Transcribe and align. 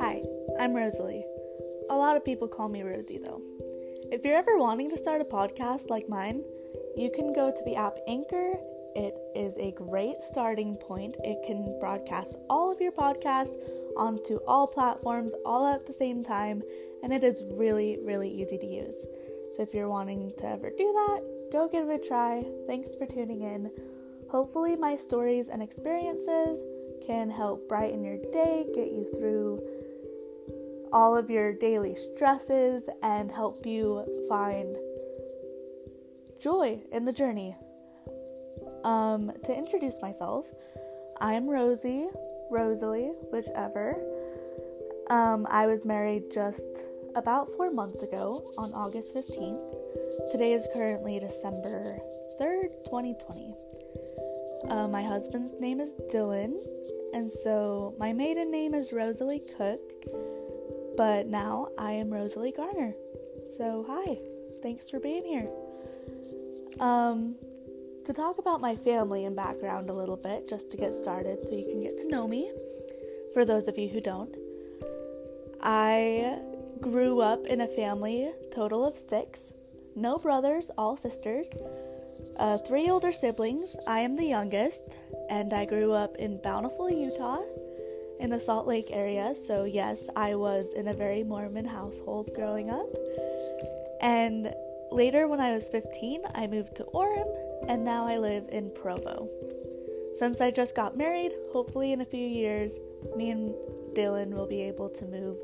Hi, 0.00 0.22
I'm 0.58 0.72
Rosalie. 0.72 1.26
A 1.90 1.94
lot 1.94 2.16
of 2.16 2.24
people 2.24 2.48
call 2.48 2.70
me 2.70 2.82
Rosie 2.82 3.18
though. 3.18 3.42
If 4.10 4.24
you're 4.24 4.38
ever 4.38 4.56
wanting 4.56 4.88
to 4.92 4.96
start 4.96 5.20
a 5.20 5.24
podcast 5.24 5.90
like 5.90 6.08
mine, 6.08 6.42
you 6.96 7.10
can 7.14 7.34
go 7.34 7.50
to 7.50 7.64
the 7.66 7.76
app 7.76 7.98
Anchor. 8.08 8.54
It 8.94 9.18
is 9.34 9.58
a 9.58 9.72
great 9.72 10.16
starting 10.16 10.76
point. 10.76 11.16
It 11.22 11.44
can 11.46 11.78
broadcast 11.80 12.38
all 12.48 12.72
of 12.72 12.80
your 12.80 12.92
podcasts 12.92 13.58
onto 13.98 14.36
all 14.48 14.66
platforms 14.66 15.34
all 15.44 15.66
at 15.66 15.86
the 15.86 15.92
same 15.92 16.24
time, 16.24 16.62
and 17.02 17.12
it 17.12 17.24
is 17.24 17.42
really, 17.58 17.98
really 18.06 18.30
easy 18.30 18.56
to 18.56 18.66
use. 18.66 19.04
So 19.54 19.62
if 19.62 19.74
you're 19.74 19.90
wanting 19.90 20.32
to 20.38 20.46
ever 20.46 20.70
do 20.70 20.92
that, 20.92 21.50
go 21.52 21.68
give 21.68 21.90
it 21.90 22.02
a 22.02 22.08
try. 22.08 22.42
Thanks 22.66 22.94
for 22.94 23.04
tuning 23.04 23.42
in. 23.42 23.70
Hopefully, 24.30 24.76
my 24.76 24.96
stories 24.96 25.48
and 25.48 25.62
experiences 25.62 26.60
can 27.06 27.30
help 27.30 27.68
brighten 27.68 28.02
your 28.02 28.18
day, 28.32 28.66
get 28.74 28.88
you 28.88 29.06
through 29.16 29.62
all 30.92 31.16
of 31.16 31.30
your 31.30 31.52
daily 31.52 31.94
stresses, 31.94 32.88
and 33.02 33.30
help 33.30 33.64
you 33.64 34.04
find 34.28 34.76
joy 36.40 36.80
in 36.92 37.04
the 37.04 37.12
journey. 37.12 37.56
Um, 38.84 39.32
to 39.44 39.56
introduce 39.56 40.00
myself, 40.02 40.46
I'm 41.20 41.48
Rosie, 41.48 42.06
Rosalie, 42.50 43.12
whichever. 43.32 44.02
Um, 45.08 45.46
I 45.48 45.66
was 45.66 45.84
married 45.84 46.32
just 46.32 46.64
about 47.16 47.48
four 47.56 47.70
months 47.70 48.02
ago 48.02 48.52
on 48.58 48.72
August 48.74 49.14
15th. 49.14 50.30
Today 50.30 50.52
is 50.52 50.68
currently 50.74 51.18
December 51.18 51.98
3rd, 52.38 52.84
2020. 52.84 53.54
Uh, 54.68 54.86
my 54.88 55.02
husband's 55.02 55.54
name 55.58 55.80
is 55.80 55.94
Dylan, 56.12 56.58
and 57.14 57.32
so 57.32 57.94
my 57.98 58.12
maiden 58.12 58.52
name 58.52 58.74
is 58.74 58.92
Rosalie 58.92 59.40
Cook, 59.56 59.80
but 60.98 61.26
now 61.26 61.68
I 61.78 61.92
am 61.92 62.10
Rosalie 62.12 62.52
Garner. 62.54 62.92
So, 63.56 63.86
hi, 63.88 64.18
thanks 64.62 64.90
for 64.90 65.00
being 65.00 65.24
here. 65.24 65.48
Um, 66.80 67.36
to 68.04 68.12
talk 68.12 68.36
about 68.36 68.60
my 68.60 68.76
family 68.76 69.24
and 69.24 69.34
background 69.34 69.88
a 69.88 69.94
little 69.94 70.18
bit, 70.18 70.50
just 70.50 70.70
to 70.70 70.76
get 70.76 70.92
started 70.92 71.38
so 71.42 71.56
you 71.56 71.64
can 71.64 71.82
get 71.82 71.96
to 71.96 72.08
know 72.10 72.28
me, 72.28 72.52
for 73.32 73.46
those 73.46 73.68
of 73.68 73.78
you 73.78 73.88
who 73.88 74.02
don't. 74.02 74.34
I 75.62 76.38
grew 76.80 77.20
up 77.20 77.46
in 77.46 77.60
a 77.60 77.68
family 77.68 78.30
total 78.52 78.86
of 78.86 78.98
six 78.98 79.52
no 79.96 80.18
brothers, 80.18 80.70
all 80.76 80.96
sisters, 80.96 81.48
uh, 82.38 82.58
three 82.58 82.88
older 82.88 83.10
siblings. 83.10 83.74
I 83.88 84.00
am 84.00 84.16
the 84.16 84.26
youngest, 84.26 84.82
and 85.30 85.52
I 85.52 85.64
grew 85.64 85.92
up 85.92 86.16
in 86.16 86.38
Bountiful, 86.42 86.90
Utah, 86.90 87.40
in 88.20 88.30
the 88.30 88.38
Salt 88.38 88.66
Lake 88.66 88.88
area. 88.90 89.34
So, 89.46 89.64
yes, 89.64 90.08
I 90.14 90.34
was 90.34 90.72
in 90.74 90.88
a 90.88 90.94
very 90.94 91.24
Mormon 91.24 91.64
household 91.64 92.30
growing 92.34 92.70
up. 92.70 92.86
And 94.02 94.52
later, 94.92 95.26
when 95.26 95.40
I 95.40 95.54
was 95.54 95.68
15, 95.70 96.24
I 96.34 96.46
moved 96.46 96.76
to 96.76 96.84
Orem, 96.84 97.26
and 97.66 97.82
now 97.82 98.06
I 98.06 98.18
live 98.18 98.44
in 98.52 98.70
Provo. 98.70 99.28
Since 100.16 100.42
I 100.42 100.50
just 100.50 100.76
got 100.76 100.96
married, 100.96 101.32
hopefully 101.52 101.92
in 101.92 102.02
a 102.02 102.06
few 102.06 102.26
years, 102.26 102.78
me 103.16 103.30
and 103.30 103.54
Dylan 103.94 104.30
will 104.30 104.46
be 104.46 104.62
able 104.62 104.90
to 104.90 105.06
move 105.06 105.38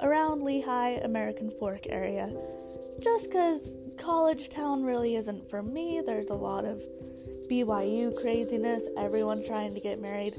around 0.00 0.42
Lehi, 0.42 1.04
American 1.04 1.50
Fork 1.58 1.86
area. 1.88 2.32
Just 3.00 3.24
because 3.24 3.76
college 3.98 4.48
town 4.48 4.84
really 4.84 5.16
isn't 5.16 5.50
for 5.50 5.62
me. 5.62 6.02
There's 6.04 6.30
a 6.30 6.34
lot 6.34 6.64
of 6.64 6.82
BYU 7.50 8.14
craziness, 8.20 8.82
everyone 8.96 9.44
trying 9.44 9.74
to 9.74 9.80
get 9.80 10.00
married. 10.00 10.34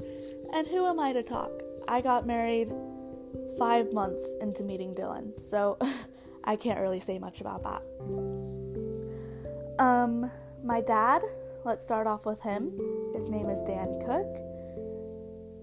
And 0.54 0.66
who 0.66 0.86
am 0.86 0.98
I 0.98 1.12
to 1.12 1.22
talk? 1.22 1.50
I 1.88 2.00
got 2.00 2.26
married 2.26 2.72
five 3.58 3.92
months 3.92 4.24
into 4.40 4.62
meeting 4.62 4.94
Dylan, 4.94 5.32
so 5.48 5.78
I 6.44 6.56
can't 6.56 6.80
really 6.80 7.00
say 7.00 7.18
much 7.18 7.40
about 7.40 7.62
that. 7.64 7.82
Um, 9.78 10.30
my 10.64 10.80
dad, 10.80 11.22
let's 11.64 11.84
start 11.84 12.06
off 12.06 12.26
with 12.26 12.40
him. 12.40 12.72
His 13.14 13.28
name 13.28 13.48
is 13.48 13.60
Dan 13.62 14.00
Cook. 14.06 14.26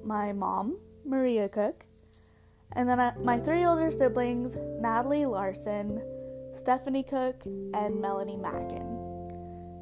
My 0.03 0.33
mom, 0.33 0.79
Maria 1.05 1.49
Cook. 1.49 1.86
And 2.77 2.87
then 2.87 2.99
I, 2.99 3.11
my 3.17 3.39
three 3.39 3.65
older 3.65 3.91
siblings, 3.91 4.55
Natalie 4.79 5.25
Larson, 5.25 5.99
Stephanie 6.53 7.01
Cook, 7.01 7.41
and 7.73 7.99
Melanie 7.99 8.37
Mackin. 8.37 8.93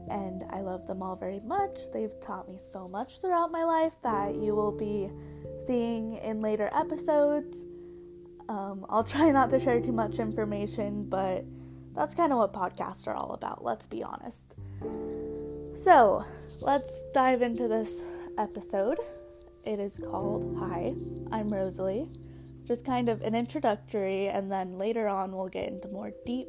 And 0.10 0.46
I 0.50 0.62
love 0.62 0.88
them 0.88 1.04
all 1.04 1.18
very 1.18 1.42
much. 1.42 1.78
They've 1.92 2.18
taught 2.22 2.48
me 2.48 2.58
so 2.58 2.88
much 2.88 3.20
throughout 3.20 3.52
my 3.52 3.66
life 3.66 3.94
that 4.04 4.36
you 4.36 4.56
will 4.56 4.72
be 4.72 5.10
seeing 5.68 6.16
in 6.20 6.40
later 6.40 6.70
episodes. 6.74 7.66
Um, 8.48 8.86
I'll 8.88 9.04
try 9.16 9.30
not 9.30 9.50
to 9.50 9.60
share 9.60 9.82
too 9.82 9.92
much 9.92 10.20
information, 10.20 11.10
but 11.10 11.44
that's 11.94 12.16
kind 12.16 12.32
of 12.32 12.38
what 12.38 12.54
podcasts 12.54 13.08
are 13.08 13.14
all 13.14 13.34
about, 13.34 13.62
let's 13.62 13.88
be 13.88 14.04
honest. 14.04 14.46
So, 15.84 16.24
let's 16.62 17.04
dive 17.14 17.42
into 17.42 17.68
this 17.68 18.04
episode. 18.38 19.00
It 19.66 19.82
is 19.82 19.98
called 19.98 20.56
Hi, 20.60 20.94
I'm 21.32 21.50
Rosalie 21.50 22.08
just 22.68 22.86
kind 22.86 23.09
of 23.09 23.22
an 23.22 23.36
introductory, 23.36 24.28
and 24.28 24.52
then 24.52 24.78
later 24.78 25.08
on 25.08 25.31
we'll 25.31 25.50
get 25.50 25.68
into 25.68 25.88
more 25.88 26.12
deep 26.26 26.48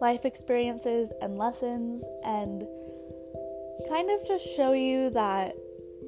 life 0.00 0.24
experiences 0.24 1.10
and 1.20 1.36
lessons, 1.36 2.04
and 2.24 2.66
kind 3.88 4.10
of 4.10 4.26
just 4.26 4.46
show 4.56 4.72
you 4.72 5.10
that 5.10 5.54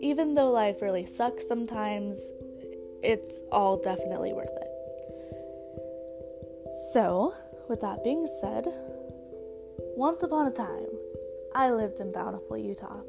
even 0.01 0.35
though 0.35 0.51
life 0.51 0.81
really 0.81 1.07
sucks 1.07 1.47
sometimes, 1.47 2.19
it's 3.03 3.41
all 3.51 3.77
definitely 3.77 4.33
worth 4.33 4.51
it. 4.51 4.67
So, 6.93 7.35
with 7.69 7.81
that 7.81 8.03
being 8.03 8.27
said, 8.41 8.67
once 9.97 10.23
upon 10.23 10.47
a 10.47 10.51
time, 10.51 10.89
I 11.55 11.71
lived 11.71 12.01
in 12.01 12.13
Bountiful, 12.13 12.57
Utah. 12.57 13.01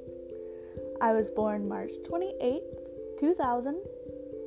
I 1.02 1.14
was 1.14 1.32
born 1.32 1.68
March 1.68 1.92
28, 2.08 2.62
2000, 3.20 3.82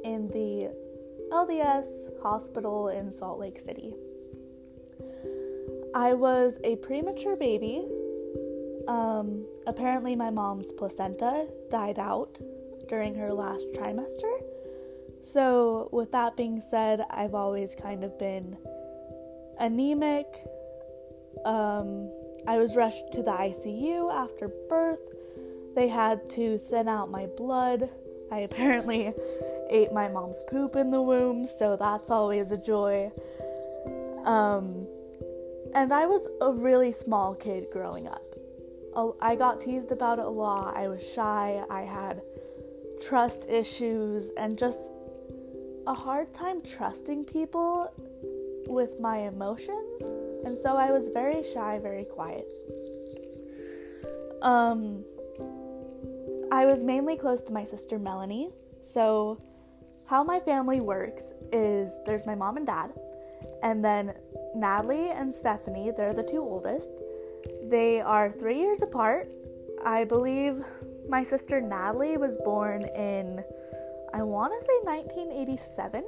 in 0.04 0.28
the 0.28 0.83
LDS 1.32 2.20
Hospital 2.22 2.88
in 2.88 3.12
Salt 3.12 3.38
Lake 3.38 3.60
City. 3.60 3.94
I 5.94 6.14
was 6.14 6.58
a 6.64 6.76
premature 6.76 7.36
baby. 7.36 7.86
Um, 8.88 9.46
apparently, 9.66 10.16
my 10.16 10.30
mom's 10.30 10.72
placenta 10.72 11.48
died 11.70 11.98
out 11.98 12.38
during 12.88 13.14
her 13.14 13.32
last 13.32 13.66
trimester. 13.74 14.42
So, 15.22 15.88
with 15.92 16.12
that 16.12 16.36
being 16.36 16.60
said, 16.60 17.04
I've 17.10 17.34
always 17.34 17.74
kind 17.74 18.04
of 18.04 18.18
been 18.18 18.56
anemic. 19.58 20.26
Um, 21.44 22.10
I 22.46 22.58
was 22.58 22.76
rushed 22.76 23.12
to 23.12 23.22
the 23.22 23.30
ICU 23.30 24.12
after 24.12 24.48
birth. 24.68 25.00
They 25.74 25.88
had 25.88 26.28
to 26.30 26.58
thin 26.58 26.88
out 26.88 27.10
my 27.10 27.26
blood. 27.36 27.88
I 28.30 28.40
apparently 28.40 29.12
ate 29.70 29.92
my 29.92 30.08
mom's 30.08 30.42
poop 30.48 30.76
in 30.76 30.90
the 30.90 31.00
womb, 31.00 31.46
so 31.46 31.76
that's 31.76 32.10
always 32.10 32.52
a 32.52 32.64
joy. 32.64 33.10
Um, 34.24 34.86
and 35.74 35.92
I 35.92 36.06
was 36.06 36.28
a 36.40 36.52
really 36.52 36.92
small 36.92 37.34
kid 37.34 37.64
growing 37.72 38.06
up. 38.06 38.22
I 39.20 39.34
got 39.34 39.60
teased 39.60 39.90
about 39.90 40.18
it 40.18 40.24
a 40.24 40.28
lot. 40.28 40.76
I 40.76 40.86
was 40.88 41.04
shy. 41.04 41.64
I 41.68 41.82
had 41.82 42.22
trust 43.02 43.48
issues 43.48 44.30
and 44.36 44.56
just 44.56 44.78
a 45.86 45.94
hard 45.94 46.32
time 46.32 46.62
trusting 46.62 47.24
people 47.24 47.92
with 48.68 49.00
my 49.00 49.18
emotions. 49.18 50.02
And 50.44 50.56
so 50.58 50.76
I 50.76 50.90
was 50.92 51.08
very 51.08 51.42
shy, 51.52 51.80
very 51.80 52.04
quiet. 52.04 52.46
Um, 54.42 55.04
I 56.52 56.66
was 56.66 56.84
mainly 56.84 57.16
close 57.16 57.42
to 57.42 57.52
my 57.52 57.64
sister 57.64 57.98
Melanie. 57.98 58.50
So 58.84 59.40
how 60.06 60.22
my 60.22 60.40
family 60.40 60.80
works 60.80 61.32
is 61.52 61.92
there's 62.06 62.26
my 62.26 62.34
mom 62.34 62.56
and 62.56 62.66
dad, 62.66 62.90
and 63.62 63.84
then 63.84 64.14
Natalie 64.54 65.10
and 65.10 65.32
Stephanie, 65.34 65.90
they're 65.96 66.12
the 66.12 66.22
two 66.22 66.40
oldest. 66.40 66.90
They 67.64 68.00
are 68.00 68.30
three 68.30 68.58
years 68.58 68.82
apart. 68.82 69.30
I 69.84 70.04
believe 70.04 70.62
my 71.08 71.22
sister 71.22 71.60
Natalie 71.60 72.16
was 72.16 72.36
born 72.36 72.84
in, 72.96 73.42
I 74.12 74.22
want 74.22 74.52
to 74.58 74.64
say 74.64 74.78
1987, 74.82 76.04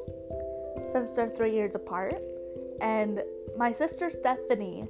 since 0.92 1.12
they're 1.12 1.28
three 1.28 1.52
years 1.52 1.74
apart. 1.74 2.14
And 2.80 3.22
my 3.56 3.72
sister 3.72 4.10
Stephanie 4.10 4.86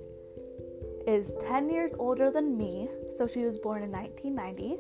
is 1.07 1.35
10 1.41 1.71
years 1.71 1.93
older 1.99 2.31
than 2.31 2.59
me, 2.59 2.89
so 3.17 3.27
she 3.27 3.47
was 3.47 3.61
born 3.61 3.83
in 3.83 3.93
1990. 3.93 4.77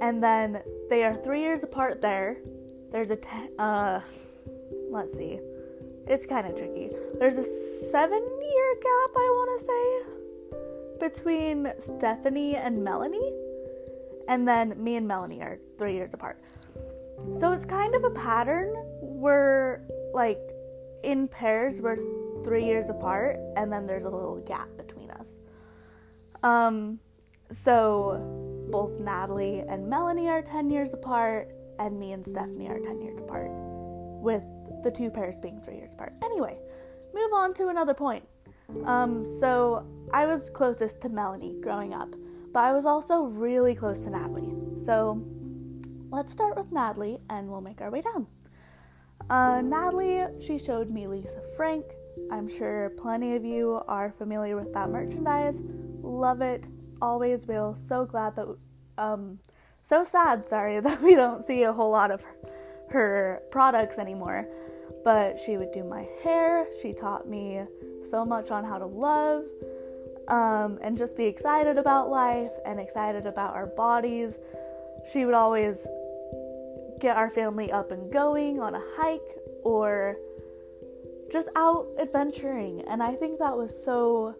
And 0.00 0.22
then 0.22 0.62
they 0.90 1.04
are 1.04 1.14
three 1.14 1.40
years 1.40 1.62
apart 1.62 2.00
there, 2.00 2.38
there's 2.94 3.10
a 3.10 3.16
ten, 3.16 3.48
uh, 3.58 4.00
let's 4.88 5.16
see, 5.16 5.40
it's 6.06 6.26
kind 6.26 6.46
of 6.46 6.56
tricky. 6.56 6.88
There's 7.18 7.36
a 7.36 7.44
seven 7.90 8.22
year 8.22 8.74
gap, 8.76 9.10
I 9.16 9.28
want 9.34 9.60
to 9.60 9.66
say, 9.66 11.08
between 11.08 11.72
Stephanie 11.80 12.54
and 12.54 12.84
Melanie, 12.84 13.32
And 14.28 14.46
then 14.46 14.80
me 14.80 14.94
and 14.94 15.08
Melanie 15.08 15.42
are 15.42 15.58
three 15.76 15.94
years 15.94 16.14
apart. 16.14 16.38
So 17.40 17.50
it's 17.50 17.64
kind 17.64 17.96
of 17.96 18.04
a 18.04 18.10
pattern. 18.10 18.72
We're 19.02 19.80
like 20.14 20.38
in 21.02 21.26
pairs, 21.26 21.82
we're 21.82 21.98
three 22.44 22.64
years 22.64 22.90
apart, 22.90 23.40
and 23.56 23.72
then 23.72 23.88
there's 23.88 24.04
a 24.04 24.08
little 24.08 24.36
gap 24.46 24.68
between 24.76 25.10
us. 25.10 25.40
Um, 26.44 27.00
so 27.50 28.68
both 28.70 29.00
Natalie 29.00 29.64
and 29.68 29.88
Melanie 29.88 30.28
are 30.28 30.42
10 30.42 30.70
years 30.70 30.94
apart, 30.94 31.53
and 31.78 31.98
me 31.98 32.12
and 32.12 32.24
Stephanie 32.24 32.68
are 32.68 32.78
10 32.78 33.00
years 33.00 33.18
apart, 33.20 33.50
with 33.50 34.44
the 34.82 34.90
two 34.90 35.10
pairs 35.10 35.38
being 35.38 35.60
three 35.60 35.76
years 35.76 35.92
apart. 35.92 36.14
Anyway, 36.22 36.56
move 37.14 37.32
on 37.32 37.54
to 37.54 37.68
another 37.68 37.94
point. 37.94 38.24
Um, 38.84 39.26
so 39.40 39.86
I 40.12 40.26
was 40.26 40.50
closest 40.50 41.00
to 41.02 41.08
Melanie 41.08 41.56
growing 41.60 41.92
up, 41.92 42.14
but 42.52 42.60
I 42.60 42.72
was 42.72 42.86
also 42.86 43.24
really 43.24 43.74
close 43.74 44.00
to 44.00 44.10
Natalie. 44.10 44.52
So 44.84 45.22
let's 46.10 46.32
start 46.32 46.56
with 46.56 46.72
Natalie 46.72 47.18
and 47.30 47.48
we'll 47.48 47.60
make 47.60 47.80
our 47.80 47.90
way 47.90 48.00
down. 48.00 48.26
Uh, 49.30 49.60
Natalie, 49.62 50.24
she 50.40 50.58
showed 50.58 50.90
me 50.90 51.06
Lisa 51.06 51.42
Frank. 51.56 51.84
I'm 52.30 52.48
sure 52.48 52.90
plenty 52.90 53.34
of 53.36 53.44
you 53.44 53.82
are 53.88 54.10
familiar 54.10 54.56
with 54.56 54.72
that 54.74 54.90
merchandise. 54.90 55.60
Love 56.02 56.42
it, 56.42 56.66
always 57.00 57.46
will. 57.46 57.74
So 57.74 58.04
glad 58.04 58.36
that, 58.36 58.56
um, 58.98 59.38
so 59.84 60.04
sad, 60.04 60.44
sorry, 60.44 60.80
that 60.80 61.00
we 61.02 61.14
don't 61.14 61.44
see 61.44 61.62
a 61.62 61.72
whole 61.72 61.90
lot 61.90 62.10
of 62.10 62.22
her, 62.22 62.34
her 62.90 63.42
products 63.50 63.98
anymore. 63.98 64.46
But 65.04 65.38
she 65.38 65.58
would 65.58 65.72
do 65.72 65.84
my 65.84 66.08
hair, 66.22 66.66
she 66.80 66.94
taught 66.94 67.28
me 67.28 67.62
so 68.08 68.24
much 68.24 68.50
on 68.50 68.64
how 68.64 68.78
to 68.78 68.86
love 68.86 69.44
um, 70.28 70.78
and 70.82 70.96
just 70.96 71.16
be 71.16 71.24
excited 71.24 71.78
about 71.78 72.10
life 72.10 72.52
and 72.64 72.80
excited 72.80 73.26
about 73.26 73.54
our 73.54 73.66
bodies. 73.66 74.38
She 75.12 75.26
would 75.26 75.34
always 75.34 75.86
get 77.00 77.16
our 77.16 77.30
family 77.30 77.70
up 77.70 77.90
and 77.90 78.10
going 78.10 78.60
on 78.60 78.74
a 78.74 78.82
hike 78.96 79.36
or 79.62 80.16
just 81.30 81.48
out 81.56 81.86
adventuring. 81.98 82.82
And 82.82 83.02
I 83.02 83.14
think 83.14 83.38
that 83.38 83.56
was 83.56 83.84
so 83.84 84.34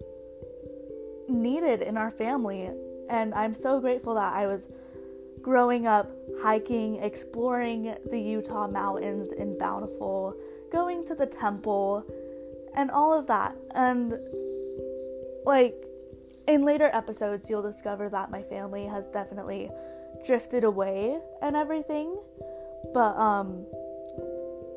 needed 1.29 1.83
in 1.83 1.97
our 1.97 2.11
family. 2.11 2.71
And 3.11 3.35
I'm 3.35 3.55
so 3.55 3.81
grateful 3.81 4.15
that 4.15 4.33
I 4.33 4.47
was 4.47 4.69
growing 5.45 5.87
up 5.87 6.11
hiking, 6.41 6.97
exploring 7.03 7.95
the 8.11 8.19
Utah 8.19 8.67
mountains 8.67 9.31
in 9.31 9.59
Bountiful, 9.59 10.35
going 10.73 11.07
to 11.07 11.15
the 11.15 11.27
temple, 11.27 12.03
and 12.75 12.91
all 12.91 13.17
of 13.17 13.27
that. 13.27 13.55
And 13.75 14.15
like 15.45 15.75
in 16.49 16.65
later 16.65 16.91
episodes, 16.95 17.51
you'll 17.51 17.63
discover 17.63 18.09
that 18.09 18.31
my 18.31 18.43
family 18.43 18.87
has 18.87 19.07
definitely 19.09 19.71
drifted 20.27 20.65
away 20.65 21.19
and 21.43 21.55
everything. 21.55 22.17
But 22.95 23.15
um 23.17 23.67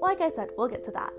like 0.01 0.19
I 0.19 0.29
said, 0.29 0.49
we'll 0.57 0.67
get 0.67 0.83
to 0.85 0.91
that. 0.91 1.13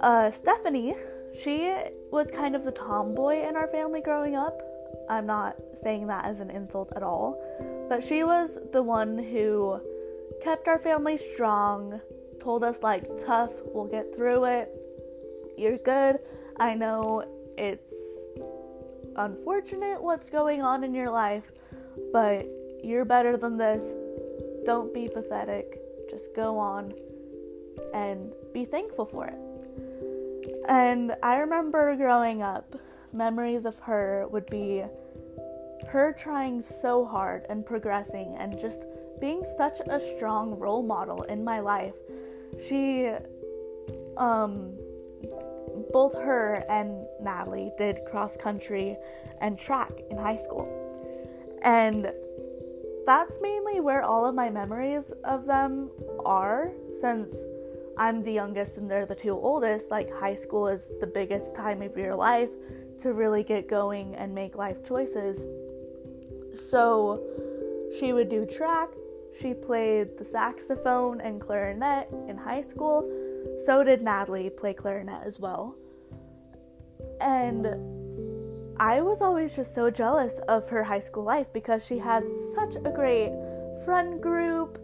Uh 0.00 0.30
Stephanie, 0.30 0.94
she 1.36 1.74
was 2.12 2.30
kind 2.30 2.54
of 2.54 2.64
the 2.64 2.72
tomboy 2.72 3.46
in 3.48 3.56
our 3.56 3.66
family 3.66 4.00
growing 4.00 4.36
up. 4.36 4.62
I'm 5.10 5.26
not 5.26 5.56
saying 5.82 6.06
that 6.06 6.24
as 6.24 6.38
an 6.38 6.50
insult 6.50 6.92
at 6.96 7.02
all, 7.02 7.40
but 7.88 8.02
she 8.02 8.24
was 8.24 8.58
the 8.72 8.82
one 8.82 9.18
who 9.18 9.80
kept 10.42 10.68
our 10.68 10.78
family 10.78 11.16
strong, 11.16 12.00
told 12.40 12.64
us 12.64 12.82
like 12.82 13.04
tough, 13.24 13.50
we'll 13.66 13.86
get 13.86 14.14
through 14.14 14.44
it. 14.44 14.70
You're 15.56 15.78
good. 15.78 16.18
I 16.56 16.74
know 16.74 17.24
it's 17.56 17.92
unfortunate 19.16 20.02
what's 20.02 20.30
going 20.30 20.62
on 20.62 20.84
in 20.84 20.94
your 20.94 21.10
life, 21.10 21.44
but 22.12 22.46
you're 22.82 23.04
better 23.04 23.36
than 23.36 23.56
this. 23.56 23.82
Don't 24.64 24.92
be 24.92 25.08
pathetic. 25.08 25.80
Just 26.10 26.34
go 26.34 26.58
on 26.58 26.92
and 27.92 28.32
be 28.52 28.64
thankful 28.64 29.06
for 29.06 29.26
it. 29.26 30.64
And 30.68 31.14
I 31.22 31.36
remember 31.36 31.94
growing 31.96 32.42
up, 32.42 32.76
memories 33.12 33.64
of 33.64 33.78
her 33.80 34.26
would 34.30 34.46
be 34.46 34.84
her 35.88 36.12
trying 36.12 36.60
so 36.60 37.04
hard 37.04 37.46
and 37.48 37.64
progressing 37.64 38.36
and 38.38 38.58
just 38.58 38.84
being 39.20 39.44
such 39.56 39.80
a 39.88 40.00
strong 40.16 40.58
role 40.58 40.82
model 40.82 41.22
in 41.22 41.44
my 41.44 41.60
life. 41.60 41.94
She 42.68 43.10
um 44.16 44.74
both 45.92 46.14
her 46.14 46.64
and 46.68 47.06
Natalie 47.20 47.72
did 47.78 47.98
cross 48.10 48.36
country 48.36 48.96
and 49.40 49.58
track 49.58 49.92
in 50.10 50.16
high 50.16 50.36
school. 50.36 50.68
And 51.62 52.12
that's 53.06 53.38
mainly 53.40 53.80
where 53.80 54.02
all 54.02 54.24
of 54.26 54.34
my 54.34 54.50
memories 54.50 55.12
of 55.24 55.46
them 55.46 55.90
are 56.24 56.72
since 57.00 57.36
I'm 57.96 58.22
the 58.22 58.32
youngest 58.32 58.76
and 58.76 58.90
they're 58.90 59.06
the 59.06 59.14
two 59.14 59.32
oldest. 59.32 59.90
Like, 59.90 60.12
high 60.12 60.34
school 60.34 60.68
is 60.68 60.90
the 61.00 61.06
biggest 61.06 61.54
time 61.54 61.82
of 61.82 61.96
your 61.96 62.14
life 62.14 62.50
to 62.98 63.12
really 63.12 63.42
get 63.42 63.68
going 63.68 64.14
and 64.16 64.34
make 64.34 64.56
life 64.56 64.84
choices. 64.84 65.46
So, 66.54 67.22
she 67.98 68.12
would 68.12 68.28
do 68.28 68.46
track. 68.46 68.88
She 69.40 69.52
played 69.54 70.16
the 70.16 70.24
saxophone 70.24 71.20
and 71.20 71.40
clarinet 71.40 72.08
in 72.28 72.36
high 72.36 72.62
school 72.62 73.10
so 73.58 73.84
did 73.84 74.02
Natalie 74.02 74.50
play 74.50 74.74
clarinet 74.74 75.22
as 75.24 75.38
well. 75.38 75.76
And 77.20 77.66
I 78.78 79.00
was 79.00 79.22
always 79.22 79.54
just 79.54 79.74
so 79.74 79.90
jealous 79.90 80.38
of 80.48 80.68
her 80.68 80.82
high 80.82 81.00
school 81.00 81.24
life 81.24 81.52
because 81.52 81.84
she 81.84 81.98
had 81.98 82.24
such 82.54 82.76
a 82.76 82.90
great 82.90 83.32
friend 83.84 84.20
group, 84.20 84.78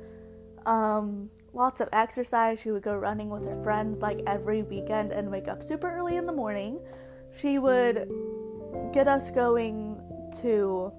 um, 0.66 1.30
lots 1.52 1.80
of 1.80 1.88
exercise. 1.92 2.60
She 2.60 2.70
would 2.70 2.82
go 2.82 2.94
running 2.94 3.28
with 3.30 3.44
her 3.46 3.60
friends 3.62 4.00
like 4.00 4.20
every 4.26 4.62
weekend 4.62 5.12
and 5.12 5.30
wake 5.30 5.48
up 5.48 5.62
super 5.62 5.90
early 5.90 6.16
in 6.16 6.26
the 6.26 6.32
morning. 6.32 6.78
She 7.32 7.58
would 7.58 8.08
get 8.92 9.08
us 9.08 9.30
going 9.30 10.00
to 10.40 10.92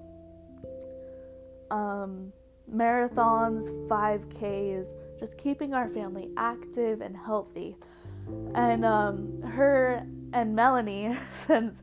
um, 1.72 2.32
marathons, 2.70 3.64
5Ks, 3.88 4.88
just 5.18 5.36
keeping 5.38 5.74
our 5.74 5.88
family 5.88 6.28
active 6.36 7.00
and 7.00 7.16
healthy. 7.16 7.76
And 8.54 8.84
um, 8.84 9.40
her 9.42 10.06
and 10.32 10.54
Melanie, 10.54 11.16
since 11.46 11.82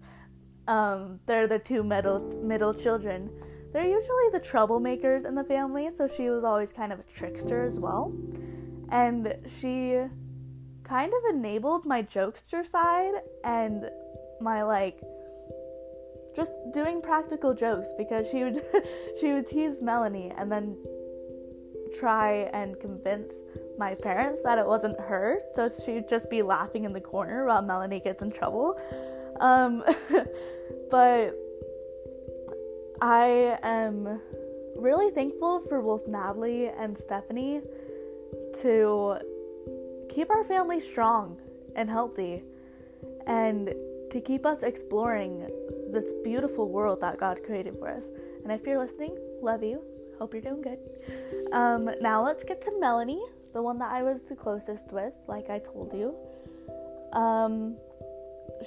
um, 0.68 1.19
they're 1.25 1.47
the 1.47 1.59
two 1.59 1.83
middle 1.83 2.19
middle 2.44 2.74
children, 2.74 3.30
they're 3.74 3.88
usually 3.88 4.30
the 4.31 4.39
troublemakers 4.39 5.25
in 5.25 5.36
the 5.36 5.44
family. 5.44 5.89
So 5.95 6.07
she 6.07 6.30
was 6.30 6.44
always 6.44 6.71
kind 6.71 6.94
of 6.94 7.00
a 7.00 7.03
trickster 7.03 7.63
as 7.63 7.80
well, 7.80 8.13
and 8.89 9.36
she 9.60 10.01
kind 10.84 11.13
of 11.13 11.36
enabled 11.36 11.86
my 11.86 12.01
jokester 12.01 12.65
side 12.65 13.13
and 13.43 13.89
my 14.41 14.63
like 14.63 15.00
just 16.39 16.53
doing 16.74 17.01
practical 17.01 17.53
jokes 17.53 17.89
because 17.98 18.29
she 18.29 18.43
would 18.46 18.63
she 19.19 19.34
would 19.34 19.46
tease 19.46 19.81
Melanie 19.81 20.31
and 20.38 20.50
then 20.50 20.77
try 21.98 22.50
and 22.53 22.79
convince 22.79 23.34
my 23.77 23.96
parents 23.96 24.41
that 24.43 24.58
it 24.58 24.65
wasn't 24.65 25.00
her, 25.00 25.41
so 25.53 25.69
she'd 25.69 26.08
just 26.08 26.29
be 26.29 26.41
laughing 26.41 26.84
in 26.86 26.93
the 26.93 27.01
corner 27.01 27.46
while 27.46 27.62
Melanie 27.62 28.00
gets 28.00 28.22
in 28.22 28.31
trouble. 28.31 28.79
Um, 29.39 29.84
but 30.91 31.36
I 33.01 33.58
am 33.63 34.22
really 34.77 35.12
thankful 35.12 35.62
for 35.67 35.81
both 35.81 36.08
Natalie 36.08 36.67
and 36.67 36.98
Stephanie 36.98 37.62
to 38.62 39.17
keep 40.10 40.29
our 40.29 40.43
family 40.43 40.79
strong 40.79 41.38
and 41.75 41.89
healthy 41.89 42.43
and 43.27 43.74
to 44.12 44.22
keep 44.22 44.46
us 44.46 44.63
exploring 44.63 45.48
this 45.91 46.13
beautiful 46.24 46.69
world 46.69 47.01
that 47.01 47.17
God 47.17 47.43
created 47.43 47.77
for 47.77 47.89
us. 47.89 48.10
And 48.43 48.51
if 48.51 48.65
you're 48.65 48.79
listening, 48.79 49.17
love 49.41 49.63
you. 49.63 49.84
Hope 50.17 50.34
you're 50.34 50.41
doing 50.41 50.62
good. 50.62 50.79
Um, 51.53 51.89
now 52.01 52.24
let's 52.24 52.43
get 52.43 52.62
to 52.63 52.79
Melanie, 52.79 53.24
the 53.53 53.62
one 53.62 53.79
that 53.79 53.91
I 53.91 54.03
was 54.03 54.24
the 54.24 54.36
closest 54.36 54.91
with, 54.91 55.13
like 55.27 55.50
I 55.50 55.60
told 55.60 55.93
you. 55.93 56.15
Um, 57.13 57.77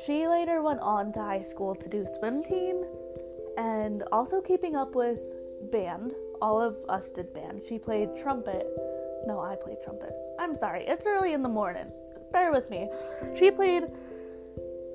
she 0.07 0.27
later 0.27 0.63
went 0.63 0.81
on 0.81 1.13
to 1.13 1.21
high 1.21 1.43
school 1.43 1.75
to 1.75 1.89
do 1.89 2.07
swim 2.07 2.43
team 2.43 2.83
and 3.59 4.03
also 4.11 4.41
keeping 4.41 4.75
up 4.77 4.95
with 4.95 5.21
band. 5.71 6.15
All 6.41 6.61
of 6.61 6.77
us 6.89 7.11
did 7.11 7.33
band. 7.35 7.63
She 7.69 7.79
played 7.79 8.17
trumpet. 8.17 8.67
No, 9.27 9.39
I 9.39 9.55
played 9.55 9.83
trumpet. 9.83 10.13
I'm 10.41 10.55
sorry, 10.55 10.85
it's 10.87 11.07
early 11.07 11.35
in 11.35 11.43
the 11.43 11.49
morning. 11.49 11.93
Bear 12.33 12.51
with 12.51 12.71
me. 12.71 12.89
She 13.39 13.51
played 13.51 13.85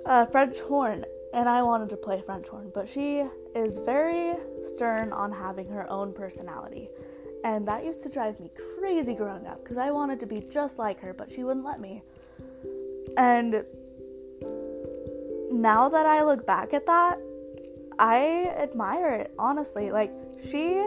uh, 0.06 0.26
French 0.26 0.60
horn, 0.60 1.06
and 1.38 1.48
I 1.48 1.62
wanted 1.62 1.90
to 1.90 1.98
play 1.98 2.20
French 2.20 2.48
horn, 2.48 2.72
but 2.74 2.90
she 2.90 3.24
is 3.54 3.78
very 3.86 4.34
stern 4.74 5.14
on 5.14 5.32
having 5.32 5.68
her 5.68 5.88
own 5.88 6.12
personality. 6.12 6.90
And 7.44 7.68
that 7.68 7.86
used 7.86 8.02
to 8.02 8.10
drive 8.10 8.40
me 8.40 8.50
crazy 8.80 9.14
growing 9.14 9.46
up 9.46 9.64
because 9.64 9.78
I 9.78 9.92
wanted 9.92 10.20
to 10.22 10.26
be 10.26 10.40
just 10.52 10.80
like 10.80 11.00
her, 11.02 11.14
but 11.14 11.32
she 11.32 11.44
wouldn't 11.44 11.64
let 11.64 11.80
me. 11.80 12.02
And 13.18 13.64
now 15.52 15.88
that 15.90 16.08
I 16.08 16.24
look 16.24 16.48
back 16.48 16.74
at 16.74 16.88
that, 16.88 17.20
I 18.00 18.52
admire 18.58 19.14
it, 19.14 19.32
honestly. 19.38 19.92
Like, 19.92 20.12
She 20.44 20.84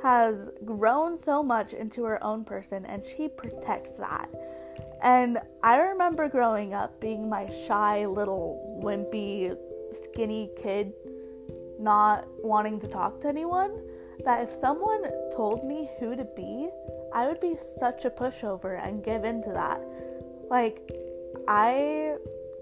has 0.00 0.48
grown 0.64 1.16
so 1.16 1.42
much 1.42 1.72
into 1.72 2.04
her 2.04 2.22
own 2.22 2.44
person 2.44 2.86
and 2.86 3.04
she 3.04 3.26
protects 3.26 3.90
that. 3.98 4.28
And 5.06 5.38
I 5.62 5.76
remember 5.76 6.28
growing 6.28 6.74
up 6.74 7.00
being 7.00 7.28
my 7.28 7.48
shy 7.68 8.06
little 8.06 8.80
wimpy 8.82 9.56
skinny 9.92 10.50
kid 10.60 10.92
not 11.78 12.26
wanting 12.42 12.80
to 12.80 12.88
talk 12.88 13.20
to 13.20 13.28
anyone 13.28 13.84
that 14.24 14.42
if 14.42 14.50
someone 14.50 15.04
told 15.32 15.64
me 15.64 15.88
who 16.00 16.16
to 16.16 16.24
be, 16.34 16.68
I 17.14 17.28
would 17.28 17.38
be 17.38 17.56
such 17.78 18.04
a 18.04 18.10
pushover 18.10 18.84
and 18.84 19.04
give 19.04 19.24
in 19.24 19.44
to 19.44 19.52
that. 19.52 19.80
Like 20.50 20.90
I 21.46 22.16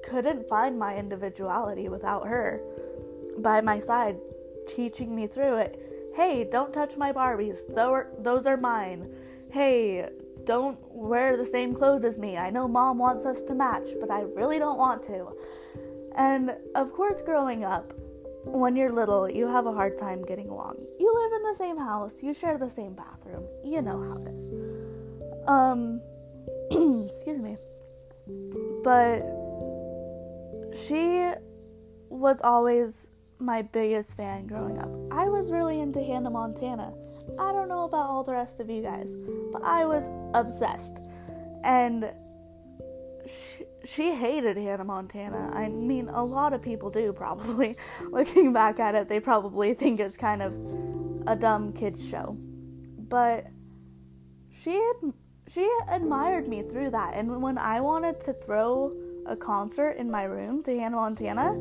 couldn't 0.05 0.47
find 0.47 0.79
my 0.79 0.99
individuality 0.99 1.89
without 1.89 2.27
her 2.27 2.61
by 3.39 3.63
my 3.63 3.79
side 3.79 4.19
teaching 4.67 5.17
me 5.17 5.29
through 5.29 5.57
it. 5.57 6.13
Hey, 6.15 6.45
don't 6.45 6.75
touch 6.75 6.99
my 6.99 7.11
Barbies. 7.11 7.57
Those 8.23 8.47
are 8.47 8.59
mine. 8.59 9.09
Hey, 9.51 10.11
don't 10.45 10.79
wear 10.91 11.37
the 11.37 11.47
same 11.47 11.75
clothes 11.75 12.05
as 12.05 12.19
me. 12.19 12.37
I 12.37 12.51
know 12.51 12.69
mom 12.69 12.99
wants 12.99 13.25
us 13.25 13.43
to 13.45 13.55
match, 13.55 13.89
but 14.01 14.11
I 14.11 14.21
really 14.21 14.59
don't 14.59 14.79
want 14.79 15.03
to. 15.05 15.29
And 16.17 16.55
of 16.75 16.93
course, 16.93 17.23
growing 17.23 17.65
up, 17.65 17.93
when 18.45 18.77
you're 18.77 18.93
little, 18.93 19.29
you 19.29 19.49
have 19.49 19.67
a 19.67 19.73
hard 19.73 19.99
time 19.99 20.25
getting 20.25 20.49
along. 20.49 20.77
You 21.01 21.13
live 21.15 21.33
in 21.33 21.43
the 21.51 21.55
same 21.57 21.79
house, 21.79 22.23
you 22.23 22.35
share 22.35 22.59
the 22.59 22.71
same 22.71 22.95
bathroom. 22.95 23.45
You 23.65 23.83
know 23.83 24.03
how 24.03 24.23
it 24.23 24.29
is. 24.29 24.51
Um, 25.49 26.01
excuse 27.07 27.39
me. 27.39 27.57
But 28.83 29.21
she 30.77 31.33
was 32.11 32.41
always 32.43 33.09
my 33.39 33.63
biggest 33.63 34.17
fan 34.17 34.47
growing 34.47 34.79
up. 34.79 34.91
I 35.13 35.29
was 35.29 35.51
really 35.51 35.81
into 35.81 36.03
Hannah 36.03 36.31
Montana. 36.31 36.93
I 37.39 37.53
don't 37.53 37.69
know 37.69 37.85
about 37.85 38.07
all 38.07 38.25
the 38.25 38.33
rest 38.33 38.61
of 38.61 38.71
you 38.71 38.83
guys, 38.83 39.11
but 39.53 39.63
I 39.63 39.85
was 39.85 40.05
obsessed. 40.35 40.99
And 41.65 42.11
she, 43.27 43.65
she 43.85 44.15
hated 44.15 44.57
Hannah 44.57 44.85
Montana. 44.85 45.51
I 45.55 45.69
mean, 45.69 46.09
a 46.09 46.25
lot 46.25 46.53
of 46.53 46.63
people 46.63 46.91
do 46.91 47.13
probably. 47.13 47.77
Looking 48.11 48.53
back 48.53 48.79
at 48.81 48.95
it, 48.95 49.09
they 49.09 49.21
probably 49.21 49.75
think 49.75 50.01
it's 50.01 50.17
kind 50.17 50.43
of 50.43 50.55
a 51.27 51.37
dumb 51.37 51.73
kids 51.73 52.07
show. 52.07 52.37
But 53.09 53.47
she 54.53 54.73
had, 54.73 55.13
she 55.49 55.71
admired 55.89 56.49
me 56.49 56.63
through 56.63 56.91
that. 56.91 57.15
And 57.15 57.43
when 57.43 57.59
I 57.59 57.81
wanted 57.81 58.23
to 58.25 58.33
throw 58.33 58.93
a 59.27 59.37
concert 59.37 59.93
in 59.93 60.11
my 60.11 60.25
room 60.25 60.63
to 60.65 60.79
Hannah 60.79 60.97
Montana, 60.97 61.55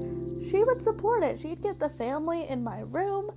she 0.50 0.64
would 0.64 0.82
support 0.82 1.24
it. 1.24 1.40
She'd 1.40 1.62
get 1.62 1.80
the 1.80 1.90
family 1.90 2.48
in 2.48 2.64
my 2.64 2.82
room. 2.82 3.32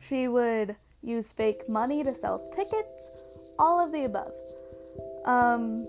She 0.00 0.28
would 0.28 0.76
use 1.02 1.32
fake 1.32 1.68
money 1.68 2.02
to 2.04 2.14
sell 2.14 2.38
tickets, 2.54 3.10
all 3.58 3.84
of 3.84 3.92
the 3.92 4.04
above. 4.04 4.32
Um, 5.24 5.86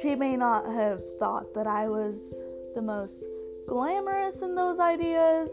she 0.00 0.14
may 0.14 0.36
not 0.36 0.66
have 0.66 1.00
thought 1.18 1.54
that 1.54 1.66
I 1.66 1.88
was 1.88 2.16
the 2.74 2.82
most 2.82 3.22
glamorous 3.66 4.42
in 4.42 4.54
those 4.54 4.80
ideas 4.80 5.50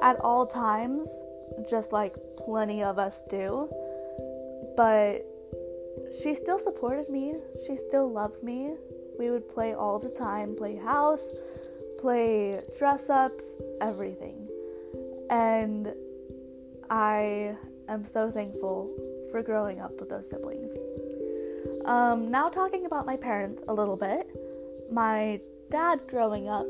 at 0.00 0.16
all 0.20 0.46
times, 0.46 1.08
just 1.68 1.92
like 1.92 2.12
plenty 2.44 2.82
of 2.82 2.98
us 2.98 3.22
do. 3.30 3.68
But 4.76 5.24
she 6.22 6.34
still 6.34 6.58
supported 6.58 7.08
me, 7.08 7.34
she 7.66 7.76
still 7.76 8.10
loved 8.10 8.42
me. 8.42 8.74
We 9.22 9.30
would 9.30 9.48
play 9.48 9.72
all 9.72 10.00
the 10.00 10.10
time 10.10 10.56
play 10.56 10.74
house, 10.74 11.24
play 12.00 12.60
dress 12.76 13.08
ups, 13.08 13.54
everything. 13.80 14.48
And 15.30 15.94
I 16.90 17.56
am 17.88 18.04
so 18.04 18.32
thankful 18.32 18.90
for 19.30 19.40
growing 19.40 19.80
up 19.80 19.92
with 20.00 20.08
those 20.08 20.28
siblings. 20.28 20.72
Um, 21.84 22.32
now, 22.32 22.48
talking 22.48 22.84
about 22.84 23.06
my 23.06 23.16
parents 23.16 23.62
a 23.68 23.72
little 23.72 23.96
bit, 23.96 24.26
my 24.90 25.38
dad 25.70 26.00
growing 26.08 26.48
up 26.48 26.66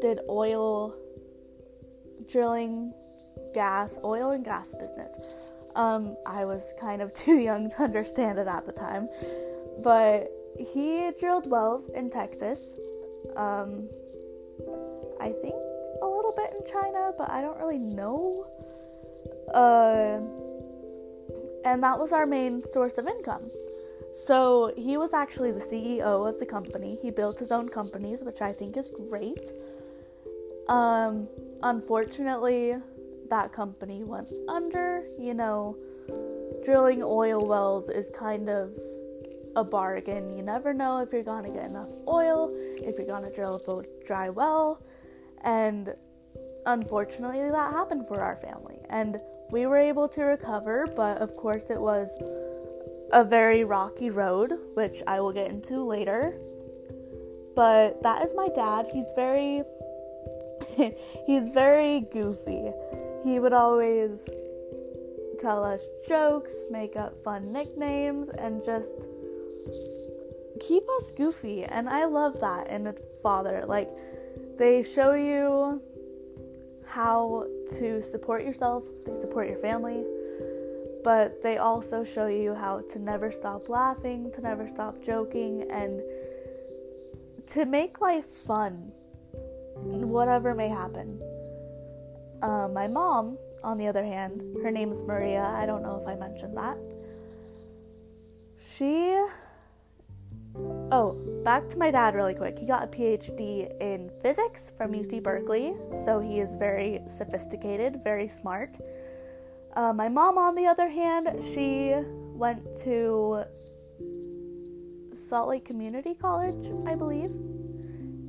did 0.00 0.20
oil 0.26 0.94
drilling, 2.26 2.94
gas, 3.52 3.98
oil 4.02 4.30
and 4.30 4.42
gas 4.42 4.72
business. 4.72 5.12
Um, 5.76 6.16
I 6.26 6.46
was 6.46 6.72
kind 6.80 7.02
of 7.02 7.12
too 7.24 7.36
young 7.36 7.68
to 7.72 7.82
understand 7.82 8.38
it 8.38 8.48
at 8.48 8.64
the 8.64 8.72
time, 8.72 9.06
but 9.84 10.32
he 10.58 11.10
drilled 11.18 11.50
wells 11.50 11.88
in 11.94 12.10
Texas. 12.10 12.74
Um, 13.36 13.88
I 15.20 15.30
think 15.30 15.54
a 16.02 16.06
little 16.06 16.32
bit 16.36 16.50
in 16.58 16.70
China, 16.70 17.12
but 17.16 17.30
I 17.30 17.40
don't 17.40 17.58
really 17.58 17.78
know. 17.78 18.46
Uh, 19.52 20.20
and 21.64 21.82
that 21.82 21.98
was 21.98 22.12
our 22.12 22.26
main 22.26 22.62
source 22.72 22.98
of 22.98 23.06
income. 23.06 23.46
So 24.12 24.72
he 24.76 24.96
was 24.96 25.14
actually 25.14 25.52
the 25.52 25.60
CEO 25.60 26.28
of 26.28 26.38
the 26.40 26.46
company. 26.46 26.98
He 27.00 27.10
built 27.10 27.38
his 27.38 27.52
own 27.52 27.68
companies, 27.68 28.22
which 28.22 28.40
I 28.40 28.52
think 28.52 28.76
is 28.76 28.90
great. 29.08 29.52
Um, 30.68 31.28
unfortunately, 31.62 32.76
that 33.28 33.52
company 33.52 34.02
went 34.02 34.32
under. 34.48 35.04
You 35.18 35.34
know, 35.34 35.76
drilling 36.64 37.02
oil 37.02 37.46
wells 37.46 37.88
is 37.88 38.10
kind 38.18 38.48
of 38.48 38.72
a 39.56 39.64
bargain. 39.64 40.36
You 40.36 40.42
never 40.42 40.72
know 40.72 40.98
if 40.98 41.12
you're 41.12 41.22
gonna 41.22 41.50
get 41.50 41.66
enough 41.66 41.90
oil, 42.06 42.50
if 42.76 42.96
you're 42.96 43.06
gonna 43.06 43.32
drill 43.32 43.56
a 43.56 44.04
dry 44.06 44.28
well, 44.28 44.82
and 45.42 45.94
unfortunately, 46.66 47.50
that 47.50 47.72
happened 47.72 48.06
for 48.06 48.20
our 48.20 48.36
family. 48.36 48.78
And 48.88 49.20
we 49.50 49.66
were 49.66 49.78
able 49.78 50.08
to 50.08 50.22
recover, 50.22 50.86
but 50.96 51.18
of 51.18 51.36
course, 51.36 51.70
it 51.70 51.80
was 51.80 52.08
a 53.12 53.24
very 53.24 53.64
rocky 53.64 54.10
road, 54.10 54.52
which 54.74 55.02
I 55.06 55.20
will 55.20 55.32
get 55.32 55.50
into 55.50 55.84
later. 55.84 56.38
But 57.56 58.02
that 58.02 58.22
is 58.22 58.32
my 58.34 58.48
dad. 58.54 58.86
He's 58.92 59.10
very 59.16 59.62
he's 61.26 61.48
very 61.50 62.00
goofy. 62.12 62.70
He 63.24 63.40
would 63.40 63.52
always 63.52 64.20
tell 65.40 65.64
us 65.64 65.82
jokes, 66.08 66.52
make 66.70 66.96
up 66.96 67.22
fun 67.24 67.52
nicknames, 67.52 68.28
and 68.28 68.62
just 68.64 68.94
keep 70.60 70.82
us 70.98 71.12
goofy. 71.16 71.64
And 71.64 71.88
I 71.88 72.04
love 72.04 72.40
that 72.40 72.68
in 72.68 72.86
a 72.86 72.94
father. 73.22 73.64
Like, 73.66 73.90
they 74.58 74.82
show 74.82 75.14
you 75.14 75.82
how 76.86 77.46
to 77.78 78.02
support 78.02 78.44
yourself, 78.44 78.84
they 79.06 79.18
support 79.20 79.48
your 79.48 79.58
family, 79.58 80.04
but 81.04 81.42
they 81.42 81.56
also 81.56 82.04
show 82.04 82.26
you 82.26 82.54
how 82.54 82.82
to 82.92 82.98
never 82.98 83.30
stop 83.30 83.68
laughing, 83.68 84.30
to 84.34 84.40
never 84.40 84.68
stop 84.74 85.02
joking, 85.02 85.66
and 85.70 86.02
to 87.46 87.64
make 87.64 88.00
life 88.00 88.26
fun, 88.26 88.92
whatever 89.76 90.54
may 90.54 90.68
happen. 90.68 91.20
Uh, 92.42 92.68
my 92.68 92.86
mom, 92.86 93.38
on 93.62 93.78
the 93.78 93.86
other 93.86 94.04
hand, 94.04 94.42
her 94.62 94.70
name 94.70 94.90
is 94.92 95.02
Maria. 95.02 95.42
I 95.42 95.66
don't 95.66 95.82
know 95.82 96.00
if 96.00 96.08
I 96.08 96.16
mentioned 96.16 96.56
that. 96.56 96.76
She. 98.58 99.22
Oh, 100.92 101.16
back 101.44 101.68
to 101.68 101.78
my 101.78 101.90
dad 101.90 102.14
really 102.14 102.34
quick. 102.34 102.58
He 102.58 102.66
got 102.66 102.82
a 102.82 102.86
PhD 102.88 103.70
in 103.80 104.10
physics 104.22 104.72
from 104.76 104.92
UC 104.92 105.22
Berkeley, 105.22 105.74
so 106.04 106.18
he 106.18 106.40
is 106.40 106.54
very 106.54 107.00
sophisticated, 107.16 108.02
very 108.02 108.26
smart. 108.26 108.76
Uh, 109.76 109.92
my 109.92 110.08
mom, 110.08 110.36
on 110.36 110.56
the 110.56 110.66
other 110.66 110.88
hand, 110.88 111.28
she 111.54 111.94
went 112.34 112.60
to 112.82 113.44
Salt 115.12 115.48
Lake 115.48 115.64
Community 115.64 116.14
College, 116.14 116.72
I 116.86 116.96
believe, 116.96 117.30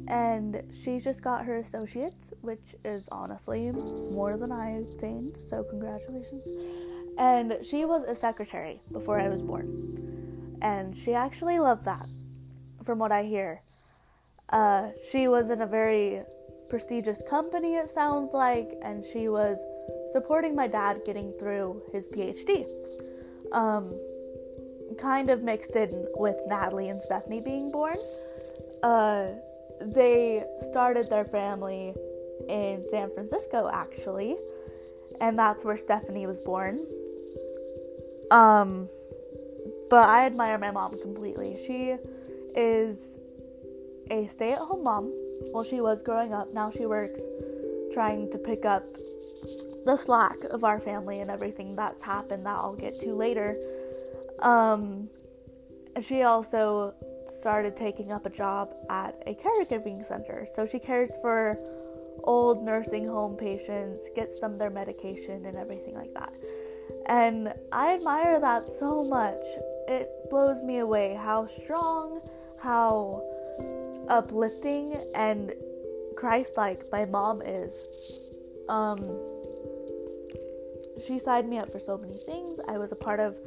and 0.08 0.62
she 0.72 1.00
just 1.00 1.24
got 1.24 1.46
her 1.46 1.58
associates, 1.58 2.32
which 2.42 2.76
is 2.86 3.10
honestly 3.12 3.72
more 4.14 4.38
than 4.38 4.52
I 4.52 4.82
obtained, 4.82 5.36
so 5.38 5.64
congratulations. 5.64 6.48
And 7.18 7.58
she 7.66 7.86
was 7.86 8.04
a 8.04 8.14
secretary 8.14 8.82
before 8.92 9.20
I 9.20 9.30
was 9.30 9.42
born, 9.42 10.60
and 10.62 10.96
she 10.96 11.16
actually 11.16 11.58
loved 11.58 11.86
that, 11.86 12.08
from 12.86 13.00
what 13.00 13.12
I 13.12 13.24
hear. 13.24 13.62
Uh, 14.50 14.90
she 15.12 15.28
was 15.28 15.50
in 15.50 15.62
a 15.62 15.68
very 15.68 16.22
prestigious 16.70 17.22
company, 17.30 17.76
it 17.76 17.90
sounds 17.90 18.34
like, 18.34 18.72
and 18.84 19.04
she 19.04 19.28
was 19.30 19.60
supporting 20.12 20.56
my 20.56 20.68
dad 20.68 21.02
getting 21.06 21.34
through 21.40 21.82
his 21.92 22.08
PhD. 22.10 22.66
Um, 23.52 23.94
kind 24.98 25.30
of 25.30 25.44
mixed 25.44 25.76
in 25.76 26.08
with 26.16 26.36
Natalie 26.48 26.90
and 26.90 27.00
Stephanie 27.00 27.42
being 27.44 27.72
born. 27.72 27.96
Uh, 28.84 29.30
they 29.82 30.44
started 30.70 31.10
their 31.10 31.26
family 31.26 31.94
in 32.50 32.84
San 32.90 33.10
Francisco, 33.14 33.70
actually, 33.72 34.36
and 35.20 35.38
that's 35.38 35.64
where 35.64 35.78
Stephanie 35.78 36.28
was 36.28 36.40
born. 36.40 36.86
Um, 38.32 38.88
but 39.90 40.08
I 40.08 40.26
admire 40.26 40.58
my 40.58 40.72
mom 40.72 41.00
completely. 41.02 41.58
She 41.66 41.96
is 42.56 43.18
a 44.10 44.28
stay 44.28 44.54
at 44.54 44.60
home 44.60 44.84
mom. 44.84 45.14
Well, 45.54 45.64
she 45.64 45.82
was 45.82 46.02
growing 46.02 46.34
up. 46.34 46.54
Now 46.54 46.72
she 46.72 46.86
works 46.86 47.20
trying 47.94 48.32
to 48.32 48.38
pick 48.38 48.66
up 48.66 48.84
the 49.86 49.98
slack 49.98 50.38
of 50.50 50.64
our 50.64 50.80
family 50.80 51.20
and 51.20 51.30
everything 51.30 51.76
that's 51.76 52.02
happened 52.04 52.46
that 52.46 52.56
I'll 52.56 52.76
get 52.76 53.00
to 53.02 53.14
later. 53.14 53.58
Um, 54.40 55.10
she 56.00 56.24
also 56.24 56.94
started 57.28 57.76
taking 57.76 58.12
up 58.12 58.26
a 58.26 58.30
job 58.30 58.74
at 58.90 59.22
a 59.26 59.34
caregiving 59.34 60.06
center. 60.06 60.46
So 60.54 60.66
she 60.66 60.80
cares 60.80 61.18
for 61.22 61.58
old 62.24 62.64
nursing 62.64 63.08
home 63.08 63.36
patients, 63.36 64.04
gets 64.16 64.40
them 64.40 64.58
their 64.58 64.70
medication 64.70 65.46
and 65.46 65.58
everything 65.58 65.96
like 65.96 66.14
that. 66.14 66.34
And 67.08 67.54
I 67.72 67.96
admire 67.96 68.40
that 68.40 68.68
so 68.68 69.04
much. 69.04 69.44
It 69.88 70.10
blows 70.30 70.62
me 70.62 70.80
away 70.80 71.18
how 71.20 71.48
strong, 71.48 72.22
how 72.62 73.24
uplifting 74.10 74.98
and 75.16 75.54
Christ 76.16 76.58
like 76.58 76.92
my 76.92 77.06
mom 77.06 77.42
is. 77.42 77.74
Um 78.70 79.00
she 81.06 81.18
signed 81.18 81.50
me 81.50 81.58
up 81.58 81.72
for 81.72 81.80
so 81.80 81.98
many 81.98 82.18
things. 82.18 82.60
I 82.68 82.78
was 82.78 82.92
a 82.92 82.96
part 82.96 83.20
of 83.20 83.38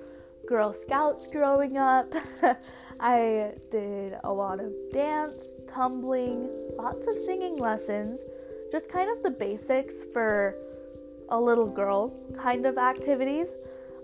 Girl 0.46 0.72
Scouts 0.72 1.26
growing 1.28 1.76
up. 1.76 2.12
I 3.00 3.52
did 3.70 4.16
a 4.24 4.32
lot 4.32 4.60
of 4.60 4.72
dance, 4.92 5.54
tumbling, 5.72 6.48
lots 6.76 7.06
of 7.06 7.16
singing 7.16 7.58
lessons, 7.58 8.20
just 8.72 8.88
kind 8.88 9.10
of 9.10 9.22
the 9.22 9.30
basics 9.30 10.04
for 10.12 10.56
a 11.28 11.40
little 11.40 11.66
girl 11.66 12.14
kind 12.36 12.66
of 12.66 12.78
activities. 12.78 13.48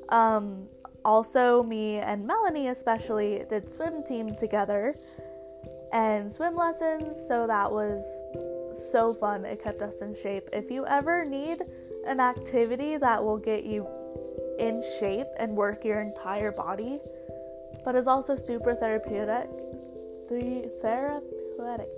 Um, 0.09 0.67
also, 1.05 1.63
me 1.63 1.97
and 1.97 2.27
Melanie, 2.27 2.69
especially, 2.69 3.45
did 3.49 3.71
swim 3.71 4.03
team 4.05 4.35
together 4.35 4.95
and 5.93 6.31
swim 6.31 6.57
lessons, 6.57 7.17
so 7.27 7.47
that 7.47 7.71
was 7.71 8.03
so 8.93 9.15
fun. 9.15 9.45
It 9.45 9.63
kept 9.63 9.83
us 9.83 9.97
in 10.01 10.15
shape. 10.15 10.49
If 10.53 10.71
you 10.71 10.87
ever 10.87 11.25
need 11.25 11.59
an 12.07 12.21
activity 12.21 12.97
that 12.97 13.23
will 13.23 13.39
get 13.39 13.65
you 13.65 13.87
in 14.59 14.83
shape 14.99 15.27
and 15.39 15.57
work 15.57 15.85
your 15.85 16.01
entire 16.01 16.53
body, 16.53 17.01
but 17.85 17.95
is 17.95 18.07
also 18.07 18.37
super 18.37 18.75
therapeutic. 18.75 19.49
Therapeutic. 20.83 21.89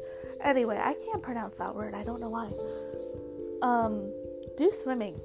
Anyway, 0.42 0.78
I 0.82 0.94
can't 1.04 1.22
pronounce 1.22 1.56
that 1.56 1.74
word. 1.74 1.94
I 1.94 2.02
don't 2.02 2.20
know 2.20 2.30
why. 2.30 2.50
Um, 3.62 4.10
do 4.56 4.70
swimming 4.70 5.20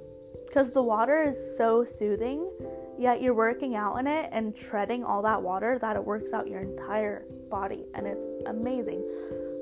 because 0.48 0.72
the 0.72 0.82
water 0.82 1.24
is 1.24 1.58
so 1.58 1.86
soothing. 1.86 2.50
Yet 2.98 3.22
you're 3.22 3.36
working 3.36 3.76
out 3.76 3.98
in 3.98 4.08
it 4.08 4.30
and 4.32 4.56
treading 4.56 5.04
all 5.04 5.22
that 5.22 5.42
water 5.42 5.78
that 5.80 5.96
it 5.96 6.04
works 6.04 6.34
out 6.34 6.48
your 6.48 6.62
entire 6.62 7.26
body, 7.50 7.86
and 7.94 8.08
it's 8.08 8.26
amazing. 8.48 9.04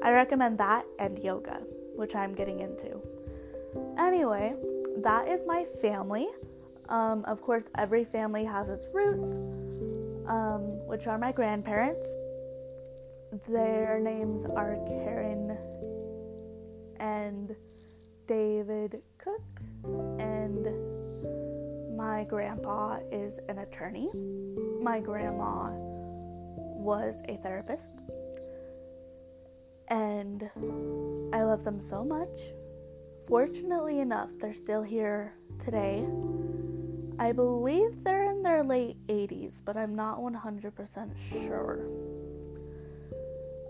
I 0.01 0.11
recommend 0.11 0.57
that 0.59 0.85
and 0.99 1.19
yoga, 1.19 1.61
which 1.95 2.15
I'm 2.15 2.33
getting 2.33 2.61
into. 2.61 3.01
Anyway, 3.97 4.55
that 4.99 5.27
is 5.27 5.43
my 5.45 5.65
family. 5.81 6.29
Um, 6.87 7.25
of 7.25 7.41
course, 7.41 7.65
every 7.77 8.05
family 8.05 8.45
has 8.45 8.69
its 8.69 8.87
roots, 8.93 9.31
um, 10.27 10.61
which 10.87 11.07
are 11.07 11.17
my 11.17 11.31
grandparents. 11.31 12.07
Their 13.49 13.99
names 13.99 14.45
are 14.45 14.77
Karen 14.87 15.57
and 16.99 17.53
David 18.27 19.01
Cook, 19.17 19.41
and 20.19 20.65
my 21.95 22.25
grandpa 22.25 22.99
is 23.11 23.39
an 23.47 23.59
attorney. 23.59 24.09
My 24.81 24.99
grandma 24.99 25.71
was 25.71 27.21
a 27.29 27.37
therapist, 27.37 28.01
and 29.87 30.49
I 31.33 31.43
love 31.43 31.63
them 31.63 31.79
so 31.81 32.03
much. 32.03 32.39
Fortunately 33.27 33.99
enough, 33.99 34.29
they're 34.39 34.53
still 34.53 34.83
here 34.83 35.33
today. 35.63 36.07
I 37.17 37.31
believe 37.31 38.03
they're 38.03 38.29
in 38.29 38.43
their 38.43 38.63
late 38.63 38.97
80s, 39.07 39.61
but 39.63 39.77
I'm 39.77 39.95
not 39.95 40.19
100% 40.19 41.11
sure. 41.31 41.87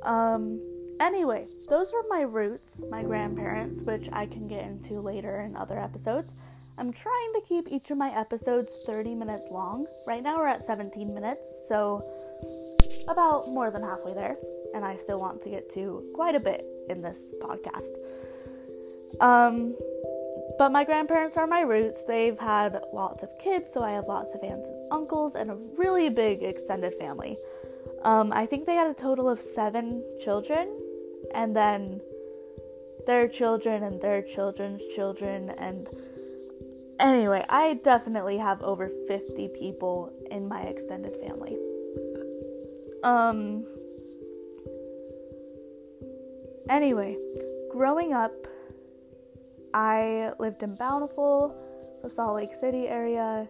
Um, 0.01 0.59
anyway, 0.99 1.45
those 1.69 1.93
are 1.93 2.03
my 2.09 2.23
roots, 2.23 2.81
my 2.89 3.03
grandparents, 3.03 3.81
which 3.81 4.09
I 4.11 4.25
can 4.25 4.47
get 4.47 4.61
into 4.61 4.99
later 4.99 5.41
in 5.41 5.55
other 5.55 5.79
episodes. 5.79 6.33
I'm 6.77 6.91
trying 6.91 7.33
to 7.35 7.41
keep 7.47 7.67
each 7.69 7.89
of 7.89 7.97
my 7.97 8.09
episodes 8.09 8.83
30 8.85 9.15
minutes 9.15 9.47
long. 9.49 9.87
Right 10.05 10.21
now 10.21 10.37
we're 10.37 10.47
at 10.47 10.61
17 10.61 11.13
minutes, 11.13 11.41
so 11.69 12.03
about 13.07 13.47
more 13.47 13.71
than 13.71 13.81
halfway 13.81 14.13
there, 14.13 14.35
and 14.73 14.83
I 14.83 14.97
still 14.97 15.19
want 15.19 15.41
to 15.43 15.49
get 15.49 15.69
to 15.71 16.03
quite 16.13 16.35
a 16.35 16.39
bit 16.39 16.65
in 16.89 17.01
this 17.01 17.33
podcast. 17.41 17.91
Um, 19.21 19.73
but 20.57 20.73
my 20.73 20.83
grandparents 20.83 21.37
are 21.37 21.47
my 21.47 21.61
roots. 21.61 22.03
They've 22.03 22.37
had 22.37 22.81
lots 22.91 23.23
of 23.23 23.29
kids, 23.39 23.71
so 23.71 23.81
I 23.81 23.91
have 23.91 24.05
lots 24.07 24.33
of 24.35 24.43
aunts 24.43 24.67
and 24.67 24.91
uncles 24.91 25.35
and 25.35 25.51
a 25.51 25.57
really 25.77 26.09
big 26.09 26.43
extended 26.43 26.93
family. 26.95 27.37
Um, 28.03 28.33
I 28.33 28.45
think 28.45 28.65
they 28.65 28.75
had 28.75 28.91
a 28.91 28.93
total 28.93 29.29
of 29.29 29.39
seven 29.39 30.03
children, 30.21 30.67
and 31.33 31.55
then 31.55 32.01
their 33.05 33.29
children 33.29 33.83
and 33.83 34.01
their 34.01 34.21
children's 34.21 34.81
children. 34.93 35.51
And 35.51 35.87
anyway, 36.99 37.45
I 37.49 37.75
definitely 37.75 38.37
have 38.37 38.61
over 38.61 38.89
50 39.07 39.49
people 39.49 40.11
in 40.31 40.47
my 40.47 40.61
extended 40.61 41.15
family. 41.17 41.57
Um, 43.03 43.65
anyway, 46.69 47.17
growing 47.71 48.13
up, 48.13 48.33
I 49.73 50.31
lived 50.39 50.63
in 50.63 50.75
Bountiful, 50.75 51.55
the 52.01 52.09
Salt 52.09 52.35
Lake 52.35 52.55
City 52.59 52.87
area, 52.87 53.47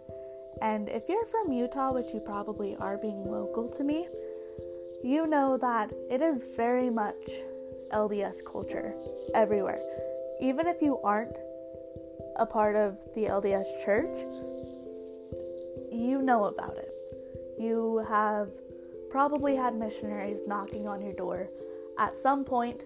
and 0.62 0.89
if 0.89 1.03
you're 1.10 1.25
from 1.25 1.51
Utah, 1.51 1.93
which 1.93 2.13
you 2.13 2.19
probably 2.19 2.75
are 2.77 2.97
being 2.97 3.29
local 3.29 3.69
to 3.71 3.84
me, 3.84 4.08
you 5.03 5.27
know 5.27 5.58
that 5.58 5.91
it 6.10 6.21
is 6.21 6.45
very 6.55 6.89
much 6.89 7.15
LDS 7.91 8.38
culture 8.45 8.93
everywhere. 9.34 9.79
Even 10.41 10.67
if 10.67 10.81
you 10.81 10.97
aren't 11.03 11.38
a 12.37 12.45
part 12.45 12.75
of 12.75 12.97
the 13.15 13.25
LDS 13.25 13.83
church, 13.83 14.17
you 15.91 16.21
know 16.21 16.45
about 16.45 16.77
it. 16.77 16.91
You 17.59 18.05
have 18.09 18.49
probably 19.09 19.55
had 19.55 19.75
missionaries 19.75 20.41
knocking 20.47 20.87
on 20.87 21.01
your 21.01 21.13
door 21.13 21.47
at 21.97 22.15
some 22.15 22.43
point 22.43 22.83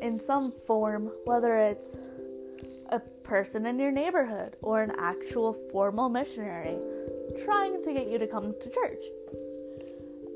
in 0.00 0.18
some 0.18 0.50
form, 0.50 1.10
whether 1.24 1.56
it's 1.56 1.96
a 2.90 3.00
person 3.22 3.66
in 3.66 3.78
your 3.78 3.92
neighborhood 3.92 4.56
or 4.62 4.82
an 4.82 4.92
actual 4.98 5.52
formal 5.70 6.08
missionary 6.08 6.78
trying 7.44 7.82
to 7.84 7.92
get 7.92 8.08
you 8.08 8.18
to 8.18 8.26
come 8.26 8.54
to 8.60 8.70
church. 8.70 9.04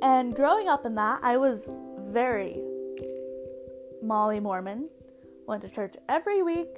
And 0.03 0.35
growing 0.35 0.69
up 0.69 0.85
in 0.85 0.95
that, 0.97 1.21
I 1.23 1.37
was 1.37 1.69
very 2.09 2.61
Molly 4.03 4.41
Mormon. 4.41 4.89
Went 5.47 5.63
to 5.63 5.69
church 5.69 5.95
every 6.09 6.43
week, 6.43 6.69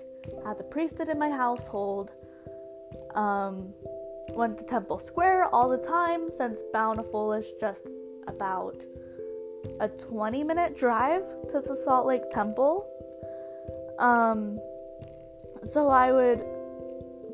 had 0.47 0.59
the 0.59 0.65
priesthood 0.65 1.09
in 1.09 1.19
my 1.19 1.31
household, 1.31 2.13
um, 3.15 3.73
went 4.31 4.59
to 4.59 4.65
Temple 4.65 4.99
Square 4.99 5.55
all 5.55 5.69
the 5.69 5.79
time 5.79 6.31
since 6.31 6.63
Bountiful 6.73 7.33
is 7.33 7.53
just 7.61 7.89
about 8.27 8.85
a 9.81 9.89
20 9.89 10.45
minute 10.45 10.77
drive 10.77 11.25
to 11.49 11.61
the 11.61 11.77
Salt 11.77 12.07
Lake 12.07 12.31
Temple. 12.31 12.87
Um, 13.99 14.59
so 15.63 15.89
I 15.89 16.13
would 16.13 16.45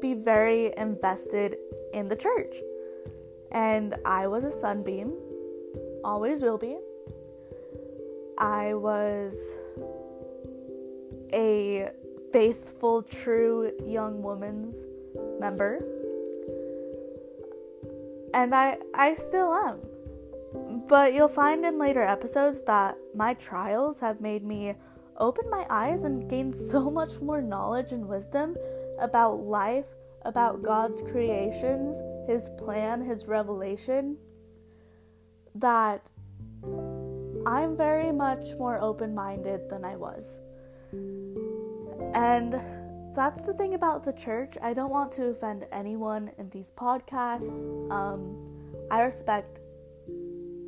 be 0.01 0.15
very 0.15 0.73
invested 0.77 1.57
in 1.93 2.09
the 2.09 2.17
church. 2.17 2.57
And 3.53 3.97
I 4.05 4.27
was 4.27 4.45
a 4.45 4.53
sunbeam, 4.53 5.13
always 6.05 6.41
will 6.41 6.59
be. 6.59 6.79
I 8.39 8.75
was 8.75 9.35
a 11.33 11.91
faithful, 12.33 13.03
true 13.03 13.73
young 13.85 14.23
woman's 14.23 14.77
member. 15.39 15.85
And 18.35 18.55
I 18.55 18.79
I 18.95 19.15
still 19.15 19.53
am. 19.53 19.81
But 20.89 21.15
you'll 21.15 21.29
find 21.29 21.65
in 21.65 21.79
later 21.79 22.03
episodes 22.03 22.63
that 22.63 22.97
my 23.15 23.35
trials 23.35 24.01
have 24.01 24.21
made 24.21 24.45
me 24.45 24.75
open 25.17 25.49
my 25.51 25.67
eyes 25.71 26.05
and 26.05 26.29
gain 26.29 26.53
so 26.71 26.91
much 26.91 27.21
more 27.21 27.41
knowledge 27.41 27.93
and 27.93 28.07
wisdom 28.07 28.57
about 29.01 29.41
life, 29.41 29.87
about 30.25 30.63
God's 30.63 31.03
creations, 31.03 31.99
His 32.29 32.51
plan, 32.59 33.03
His 33.03 33.27
revelation, 33.27 34.17
that 35.55 36.09
I'm 37.47 37.77
very 37.77 38.13
much 38.13 38.55
more 38.59 38.81
open 38.81 39.15
minded 39.15 39.71
than 39.71 39.85
I 39.85 39.97
was. 39.97 40.39
And 42.15 42.61
that's 43.15 43.45
the 43.45 43.55
thing 43.55 43.75
about 43.75 44.05
the 44.05 44.13
church. 44.13 44.57
I 44.63 44.73
don't 44.73 44.91
want 44.91 45.13
to 45.13 45.27
offend 45.27 45.67
anyone 45.73 46.31
in 46.39 46.49
these 46.51 46.73
podcasts. 46.73 47.67
Um, 47.91 48.41
I 48.91 49.03
respect 49.03 49.59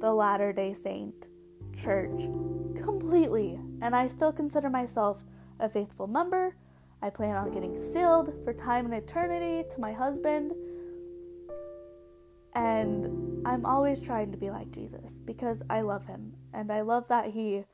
the 0.00 0.12
Latter 0.12 0.52
day 0.52 0.74
Saint 0.74 1.26
church 1.74 2.28
completely, 2.76 3.58
and 3.80 3.94
I 3.94 4.08
still 4.08 4.32
consider 4.32 4.70
myself 4.70 5.22
a 5.60 5.68
faithful 5.68 6.06
member. 6.06 6.56
I 7.00 7.10
plan 7.10 7.36
on 7.36 7.50
getting 7.50 7.78
sealed 7.78 8.32
for 8.44 8.52
time 8.52 8.84
and 8.84 8.94
eternity 8.94 9.68
to 9.74 9.80
my 9.80 9.92
husband. 9.92 10.52
And 12.54 13.46
I'm 13.46 13.64
always 13.64 14.00
trying 14.00 14.30
to 14.30 14.38
be 14.38 14.50
like 14.50 14.70
Jesus 14.70 15.18
because 15.24 15.62
I 15.70 15.80
love 15.80 16.06
him 16.06 16.34
and 16.52 16.70
I 16.70 16.82
love 16.82 17.08
that 17.08 17.30
he 17.30 17.64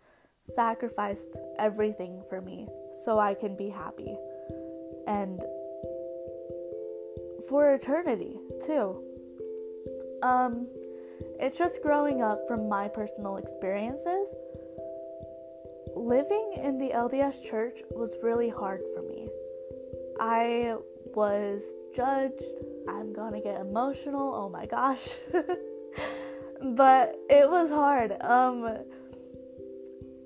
sacrificed 0.44 1.36
everything 1.58 2.22
for 2.28 2.40
me 2.40 2.68
so 2.92 3.18
I 3.18 3.34
can 3.34 3.56
be 3.56 3.68
happy. 3.68 4.16
And 5.06 5.40
for 7.48 7.72
eternity, 7.72 8.38
too. 8.64 9.02
Um 10.22 10.68
it's 11.40 11.58
just 11.58 11.82
growing 11.82 12.22
up 12.22 12.46
from 12.46 12.68
my 12.68 12.88
personal 12.88 13.36
experiences. 13.36 14.28
Living 15.96 16.54
in 16.56 16.78
the 16.78 16.90
LDS 16.90 17.48
church 17.48 17.80
was 17.90 18.16
really 18.22 18.48
hard 18.48 18.82
for 18.94 19.02
me. 19.02 19.28
I 20.20 20.76
was 21.14 21.62
judged. 21.94 22.42
I'm 22.88 23.12
gonna 23.12 23.40
get 23.40 23.60
emotional. 23.60 24.34
Oh 24.34 24.48
my 24.48 24.66
gosh. 24.66 25.08
but 26.62 27.16
it 27.30 27.48
was 27.48 27.68
hard. 27.70 28.16
Um 28.20 28.78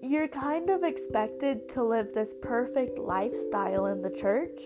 you're 0.02 0.26
kind 0.26 0.68
of 0.68 0.82
expected 0.82 1.68
to 1.68 1.82
live 1.82 2.12
this 2.12 2.34
perfect 2.42 2.98
lifestyle 2.98 3.86
in 3.86 4.00
the 4.00 4.10
church. 4.10 4.60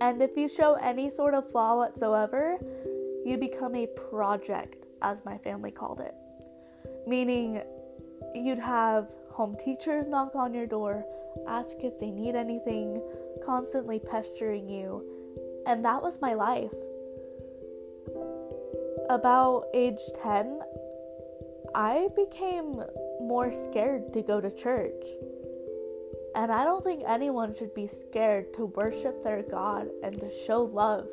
And 0.00 0.22
if 0.22 0.36
you 0.36 0.48
show 0.48 0.74
any 0.74 1.10
sort 1.10 1.34
of 1.34 1.50
flaw 1.50 1.76
whatsoever, 1.76 2.56
you 3.26 3.36
become 3.36 3.74
a 3.74 3.86
project 3.86 4.86
as 5.02 5.22
my 5.26 5.36
family 5.36 5.70
called 5.70 6.00
it. 6.00 6.14
Meaning, 7.06 7.60
you'd 8.34 8.58
have 8.58 9.08
home 9.30 9.54
teachers 9.62 10.06
knock 10.08 10.34
on 10.34 10.54
your 10.54 10.66
door, 10.66 11.04
ask 11.46 11.76
if 11.80 12.00
they 12.00 12.10
need 12.10 12.34
anything, 12.34 13.02
constantly 13.44 13.98
pestering 13.98 14.66
you, 14.66 15.04
and 15.66 15.84
that 15.84 16.02
was 16.02 16.22
my 16.22 16.32
life. 16.32 16.72
About 19.10 19.66
age 19.74 20.00
10, 20.22 20.60
I 21.74 22.08
became 22.16 22.82
more 23.26 23.52
scared 23.52 24.12
to 24.12 24.22
go 24.22 24.40
to 24.40 24.50
church. 24.50 25.04
And 26.34 26.52
I 26.52 26.64
don't 26.64 26.84
think 26.84 27.02
anyone 27.06 27.54
should 27.54 27.74
be 27.74 27.86
scared 27.86 28.52
to 28.54 28.66
worship 28.66 29.24
their 29.24 29.42
God 29.42 29.88
and 30.02 30.18
to 30.20 30.30
show 30.46 30.62
love. 30.62 31.08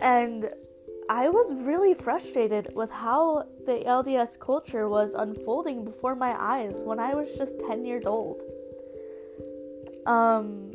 And 0.00 0.48
I 1.10 1.28
was 1.28 1.52
really 1.52 1.94
frustrated 1.94 2.74
with 2.76 2.90
how 2.90 3.48
the 3.66 3.82
LDS 3.84 4.38
culture 4.38 4.88
was 4.88 5.12
unfolding 5.14 5.84
before 5.84 6.14
my 6.14 6.34
eyes 6.40 6.84
when 6.84 7.00
I 7.00 7.14
was 7.14 7.36
just 7.36 7.58
10 7.66 7.84
years 7.84 8.06
old. 8.06 8.40
Um 10.06 10.72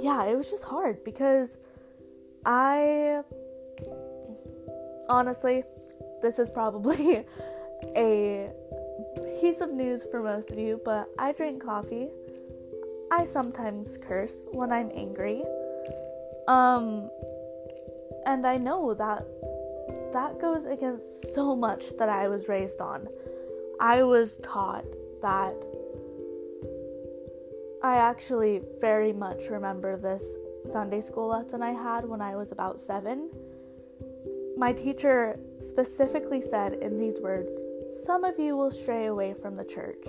Yeah, 0.00 0.24
it 0.24 0.36
was 0.36 0.50
just 0.50 0.64
hard 0.64 1.04
because 1.04 1.56
I 2.46 3.22
honestly 5.08 5.64
this 6.24 6.38
is 6.38 6.48
probably 6.48 7.26
a 7.96 8.50
piece 9.40 9.60
of 9.60 9.70
news 9.70 10.06
for 10.10 10.22
most 10.22 10.50
of 10.50 10.58
you, 10.58 10.80
but 10.82 11.06
I 11.18 11.32
drink 11.32 11.62
coffee. 11.62 12.08
I 13.10 13.26
sometimes 13.26 13.98
curse 13.98 14.46
when 14.50 14.72
I'm 14.72 14.90
angry. 14.94 15.44
Um 16.48 17.10
and 18.26 18.46
I 18.46 18.56
know 18.56 18.94
that 18.94 19.26
that 20.14 20.40
goes 20.40 20.64
against 20.64 21.34
so 21.34 21.54
much 21.54 21.94
that 21.98 22.08
I 22.08 22.28
was 22.28 22.48
raised 22.48 22.80
on. 22.80 23.06
I 23.78 24.02
was 24.02 24.38
taught 24.38 24.86
that 25.20 25.54
I 27.82 27.96
actually 27.96 28.62
very 28.80 29.12
much 29.12 29.50
remember 29.50 29.98
this 29.98 30.24
Sunday 30.72 31.02
school 31.02 31.28
lesson 31.28 31.62
I 31.62 31.72
had 31.72 32.08
when 32.08 32.22
I 32.22 32.34
was 32.34 32.50
about 32.50 32.80
seven. 32.80 33.28
My 34.64 34.72
teacher 34.72 35.38
specifically 35.60 36.40
said 36.40 36.72
in 36.80 36.96
these 36.96 37.20
words 37.20 37.50
Some 38.06 38.24
of 38.24 38.38
you 38.38 38.56
will 38.56 38.70
stray 38.70 39.04
away 39.04 39.34
from 39.34 39.56
the 39.56 39.64
church. 39.64 40.02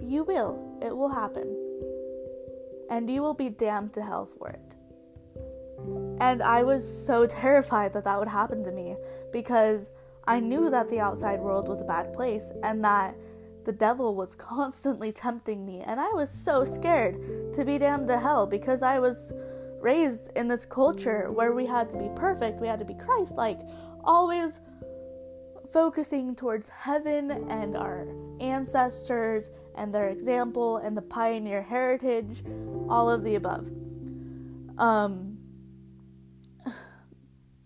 You 0.00 0.24
will, 0.24 0.76
it 0.82 0.96
will 0.96 1.08
happen. 1.08 1.56
And 2.90 3.08
you 3.08 3.22
will 3.22 3.32
be 3.32 3.48
damned 3.48 3.92
to 3.92 4.02
hell 4.02 4.26
for 4.26 4.48
it. 4.48 4.74
And 6.20 6.42
I 6.42 6.64
was 6.64 6.82
so 6.82 7.28
terrified 7.28 7.92
that 7.92 8.02
that 8.02 8.18
would 8.18 8.26
happen 8.26 8.64
to 8.64 8.72
me 8.72 8.96
because 9.32 9.88
I 10.24 10.40
knew 10.40 10.68
that 10.70 10.88
the 10.88 10.98
outside 10.98 11.38
world 11.38 11.68
was 11.68 11.80
a 11.80 11.84
bad 11.84 12.12
place 12.12 12.50
and 12.64 12.82
that 12.82 13.14
the 13.64 13.72
devil 13.72 14.16
was 14.16 14.34
constantly 14.52 15.12
tempting 15.12 15.64
me. 15.64 15.84
And 15.86 16.00
I 16.00 16.08
was 16.08 16.28
so 16.28 16.64
scared 16.64 17.54
to 17.54 17.64
be 17.64 17.78
damned 17.78 18.08
to 18.08 18.18
hell 18.18 18.48
because 18.48 18.82
I 18.82 18.98
was 18.98 19.32
raised 19.80 20.30
in 20.36 20.48
this 20.48 20.64
culture 20.66 21.30
where 21.30 21.52
we 21.52 21.66
had 21.66 21.90
to 21.90 21.98
be 21.98 22.08
perfect, 22.14 22.60
we 22.60 22.68
had 22.68 22.78
to 22.78 22.84
be 22.84 22.94
Christ 22.94 23.36
like, 23.36 23.60
always 24.04 24.60
focusing 25.72 26.34
towards 26.34 26.68
heaven 26.68 27.30
and 27.48 27.76
our 27.76 28.08
ancestors 28.40 29.50
and 29.76 29.94
their 29.94 30.08
example 30.08 30.78
and 30.78 30.96
the 30.96 31.02
pioneer 31.02 31.62
heritage, 31.62 32.42
all 32.88 33.08
of 33.08 33.22
the 33.22 33.36
above. 33.36 33.70
Um, 34.78 35.38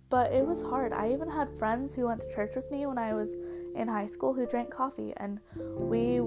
but 0.08 0.32
it 0.32 0.46
was 0.46 0.62
hard. 0.62 0.92
I 0.92 1.12
even 1.12 1.30
had 1.30 1.48
friends 1.58 1.94
who 1.94 2.06
went 2.06 2.20
to 2.20 2.34
church 2.34 2.52
with 2.54 2.70
me 2.70 2.86
when 2.86 2.98
I 2.98 3.14
was 3.14 3.30
in 3.74 3.88
high 3.88 4.06
school 4.06 4.32
who 4.32 4.46
drank 4.46 4.70
coffee 4.70 5.12
and 5.16 5.40
we 5.56 6.20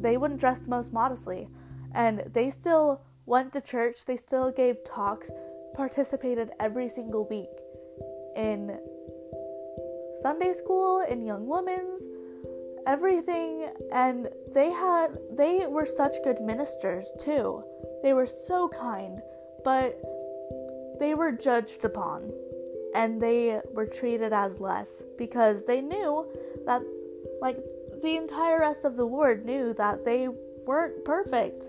they 0.00 0.16
wouldn't 0.16 0.40
dress 0.40 0.60
the 0.60 0.70
most 0.70 0.92
modestly 0.92 1.48
and 1.94 2.24
they 2.32 2.50
still 2.50 3.02
went 3.28 3.52
to 3.52 3.60
church, 3.60 4.06
they 4.06 4.16
still 4.16 4.50
gave 4.50 4.82
talks, 4.84 5.30
participated 5.74 6.50
every 6.58 6.88
single 6.88 7.28
week 7.28 7.50
in 8.36 8.78
Sunday 10.22 10.52
school, 10.52 11.04
in 11.08 11.24
Young 11.24 11.46
Women's, 11.46 12.02
everything 12.86 13.68
and 13.92 14.28
they 14.54 14.70
had 14.70 15.18
they 15.36 15.66
were 15.66 15.84
such 15.84 16.14
good 16.24 16.40
ministers 16.40 17.12
too. 17.20 17.62
They 18.02 18.14
were 18.14 18.26
so 18.26 18.68
kind, 18.68 19.20
but 19.62 20.00
they 20.98 21.14
were 21.14 21.32
judged 21.32 21.84
upon 21.84 22.32
and 22.94 23.20
they 23.20 23.60
were 23.72 23.86
treated 23.86 24.32
as 24.32 24.58
less 24.58 25.02
because 25.18 25.64
they 25.64 25.82
knew 25.82 26.26
that 26.64 26.82
like 27.42 27.58
the 28.02 28.16
entire 28.16 28.60
rest 28.60 28.84
of 28.84 28.96
the 28.96 29.06
ward 29.06 29.44
knew 29.44 29.74
that 29.74 30.04
they 30.04 30.28
weren't 30.66 31.04
perfect. 31.04 31.64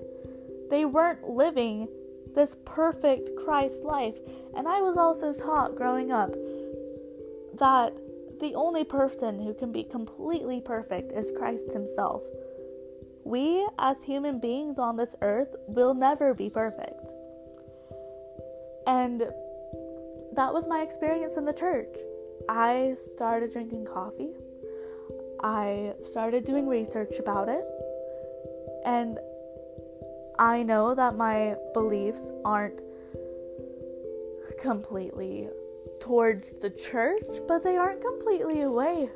They 0.70 0.86
weren't 0.86 1.28
living 1.28 1.88
this 2.36 2.56
perfect 2.66 3.36
Christ 3.44 3.84
life. 3.84 4.18
And 4.56 4.68
I 4.68 4.82
was 4.82 4.98
also 4.98 5.34
taught 5.34 5.76
growing 5.76 6.12
up 6.12 6.32
that 7.58 7.94
the 8.40 8.54
only 8.56 8.84
person 8.84 9.42
who 9.42 9.54
can 9.54 9.72
be 9.72 9.84
completely 9.84 10.62
perfect 10.62 11.12
is 11.12 11.32
Christ 11.38 11.74
Himself. 11.74 12.24
We, 13.26 13.68
as 13.78 14.04
human 14.04 14.40
beings 14.40 14.80
on 14.80 14.96
this 14.96 15.16
earth, 15.22 15.56
will 15.68 15.94
never 15.94 16.34
be 16.34 16.50
perfect. 16.50 17.12
And 18.88 19.22
that 20.34 20.54
was 20.54 20.68
my 20.68 20.82
experience 20.82 21.36
in 21.36 21.46
the 21.46 21.54
church. 21.54 21.96
I 22.48 22.96
started 23.14 23.52
drinking 23.52 23.86
coffee. 23.86 24.32
I 25.42 25.94
started 26.02 26.46
doing 26.46 26.68
research 26.68 27.20
about 27.20 27.50
it. 27.50 27.66
And 28.86 29.20
I 30.40 30.64
know 30.64 30.96
that 30.96 31.18
my 31.18 31.58
beliefs 31.74 32.32
aren't 32.46 32.80
completely 34.62 35.50
towards 36.00 36.54
the 36.62 36.70
church, 36.70 37.26
but 37.46 37.62
they 37.62 37.76
aren't 37.76 38.02
completely 38.02 38.62
away. 38.62 39.10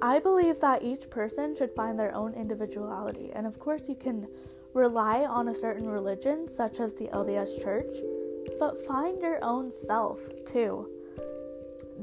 I 0.00 0.18
believe 0.18 0.60
that 0.60 0.82
each 0.82 1.10
person 1.10 1.54
should 1.54 1.72
find 1.72 1.98
their 1.98 2.14
own 2.14 2.32
individuality, 2.32 3.32
and 3.34 3.46
of 3.46 3.58
course, 3.58 3.86
you 3.86 3.96
can 3.96 4.26
rely 4.72 5.26
on 5.26 5.48
a 5.48 5.54
certain 5.54 5.90
religion, 5.90 6.48
such 6.48 6.80
as 6.80 6.94
the 6.94 7.08
LDS 7.08 7.62
Church, 7.62 7.94
but 8.58 8.86
find 8.86 9.20
your 9.20 9.44
own 9.44 9.70
self 9.70 10.18
too. 10.46 10.88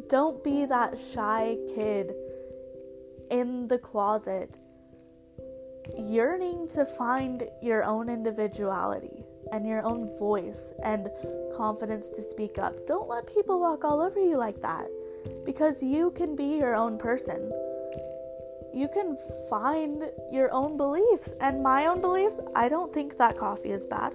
Don't 0.10 0.43
be 0.43 0.65
that 0.65 1.00
shy 1.00 1.58
kid 1.74 2.13
in 3.32 3.67
the 3.67 3.80
closet 3.80 4.54
yearning 5.97 6.67
to 6.69 6.86
find 6.86 7.43
your 7.62 7.84
own 7.84 8.10
individuality 8.10 9.23
and 9.52 9.65
your 9.65 9.84
own 9.84 10.17
voice 10.17 10.73
and 10.84 11.10
confidence 11.56 12.10
to 12.10 12.23
speak 12.23 12.60
up. 12.60 12.73
Don't 12.88 13.08
let 13.08 13.28
people 13.28 13.60
walk 13.60 13.84
all 13.84 14.02
over 14.02 14.19
you 14.19 14.38
like 14.38 14.62
that 14.62 14.88
because 15.45 15.82
you 15.82 16.12
can 16.12 16.36
be 16.36 16.58
your 16.58 16.76
own 16.76 16.97
person. 16.97 17.52
You 18.73 18.88
can 18.93 19.17
find 19.50 20.04
your 20.32 20.52
own 20.52 20.78
beliefs. 20.78 21.34
And 21.41 21.63
my 21.63 21.88
own 21.88 22.02
beliefs, 22.02 22.39
I 22.56 22.67
don't 22.67 22.93
think 22.93 23.17
that 23.17 23.38
coffee 23.38 23.71
is 23.71 23.86
bad. 23.86 24.13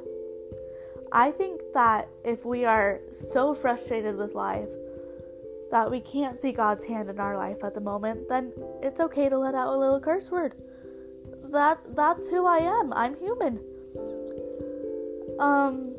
I 1.11 1.31
think 1.31 1.61
that 1.75 2.09
if 2.25 2.45
we 2.45 2.65
are 2.65 3.01
so 3.11 3.55
frustrated 3.55 4.17
with 4.17 4.35
life 4.35 4.69
that 5.71 5.91
we 5.91 6.01
can't 6.01 6.39
see 6.39 6.53
God's 6.53 6.85
hand 6.85 7.09
in 7.09 7.19
our 7.19 7.37
life 7.37 7.65
at 7.65 7.75
the 7.75 7.81
moment, 7.81 8.29
then 8.29 8.53
it's 8.83 9.01
okay 9.01 9.29
to 9.29 9.39
let 9.39 9.55
out 9.55 9.75
a 9.75 9.79
little 9.79 10.01
curse 10.01 10.31
word. 10.31 10.55
That 11.53 11.95
that's 11.95 12.29
who 12.29 12.47
I 12.47 12.59
am. 12.59 12.93
I'm 12.93 13.15
human. 13.15 13.61
Um 15.39 15.95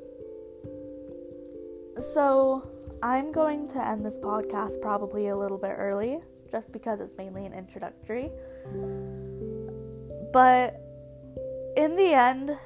so 2.14 2.68
I'm 3.02 3.32
going 3.32 3.68
to 3.70 3.86
end 3.86 4.06
this 4.06 4.18
podcast 4.18 4.82
probably 4.82 5.28
a 5.28 5.36
little 5.36 5.58
bit 5.58 5.76
early 5.78 6.20
just 6.52 6.72
because 6.72 7.00
it's 7.02 7.18
mainly 7.18 7.46
an 7.46 7.54
introductory. 7.54 8.32
But 10.32 10.80
in 11.76 11.96
the 11.96 12.14
end, 12.14 12.58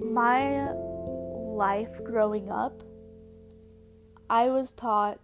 my 0.00 0.72
life 0.72 2.02
growing 2.04 2.50
up, 2.50 2.82
I 4.28 4.48
was 4.48 4.72
taught 4.72 5.18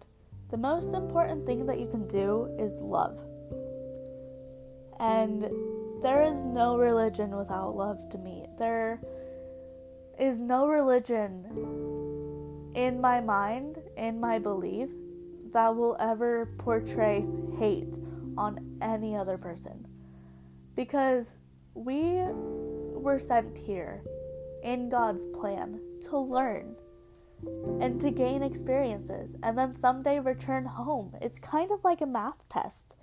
the 0.51 0.57
most 0.57 0.93
important 0.93 1.45
thing 1.45 1.65
that 1.65 1.79
you 1.79 1.87
can 1.87 2.07
do 2.07 2.55
is 2.59 2.73
love. 2.81 3.17
And 4.99 5.49
there 6.07 6.23
is 6.23 6.41
no 6.45 6.77
religion 6.77 7.35
without 7.35 7.75
love 7.75 8.09
to 8.09 8.17
me. 8.17 8.45
There 8.57 9.01
is 10.17 10.39
no 10.39 10.69
religion 10.69 11.43
in 12.73 13.01
my 13.01 13.19
mind, 13.19 13.79
in 13.97 14.17
my 14.17 14.39
belief, 14.39 14.87
that 15.51 15.75
will 15.75 15.97
ever 15.99 16.45
portray 16.59 17.25
hate 17.59 17.93
on 18.37 18.77
any 18.81 19.17
other 19.17 19.37
person. 19.37 19.85
Because 20.77 21.25
we 21.73 22.21
were 22.93 23.19
sent 23.19 23.57
here 23.57 24.01
in 24.63 24.87
God's 24.87 25.25
plan 25.25 25.81
to 26.03 26.17
learn 26.17 26.77
and 27.81 27.99
to 27.99 28.11
gain 28.11 28.43
experiences 28.43 29.35
and 29.43 29.57
then 29.57 29.77
someday 29.77 30.21
return 30.21 30.63
home. 30.63 31.17
It's 31.21 31.37
kind 31.37 31.69
of 31.69 31.83
like 31.83 31.99
a 31.99 32.05
math 32.05 32.47
test. 32.47 32.95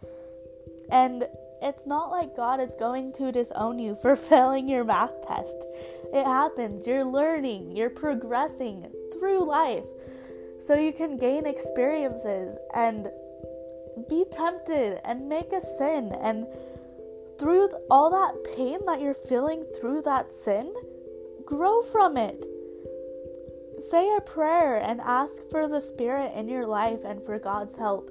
And 0.91 1.27
it's 1.65 1.87
not 1.87 2.11
like 2.11 2.37
God 2.37 2.61
is 2.61 2.75
going 2.75 3.15
to 3.15 3.33
disown 3.33 3.79
you 3.79 3.95
for 3.95 4.15
failing 4.31 4.69
your 4.69 4.85
math 4.85 5.27
test. 5.27 5.57
It 6.13 6.25
happens. 6.25 6.87
You're 6.87 7.05
learning, 7.05 7.75
you're 7.75 7.91
progressing 7.91 8.87
through 9.13 9.45
life. 9.45 9.87
So 10.61 10.75
you 10.75 10.93
can 10.93 11.17
gain 11.17 11.47
experiences 11.47 12.57
and 12.75 13.09
be 14.09 14.25
tempted 14.31 15.01
and 15.05 15.29
make 15.29 15.53
a 15.53 15.63
sin. 15.63 16.15
And 16.21 16.47
through 17.39 17.71
all 17.91 18.11
that 18.11 18.55
pain 18.55 18.81
that 18.87 19.01
you're 19.01 19.15
feeling 19.15 19.65
through 19.81 20.03
that 20.03 20.31
sin 20.31 20.73
grow 21.47 21.83
from 21.83 22.17
it. 22.17 22.47
Say 23.81 24.15
a 24.17 24.21
prayer 24.21 24.77
and 24.77 25.01
ask 25.01 25.35
for 25.51 25.67
the 25.67 25.81
spirit 25.81 26.33
in 26.37 26.49
your 26.49 26.67
life 26.67 27.01
and 27.05 27.23
for 27.25 27.39
God's 27.39 27.77
help. 27.77 28.11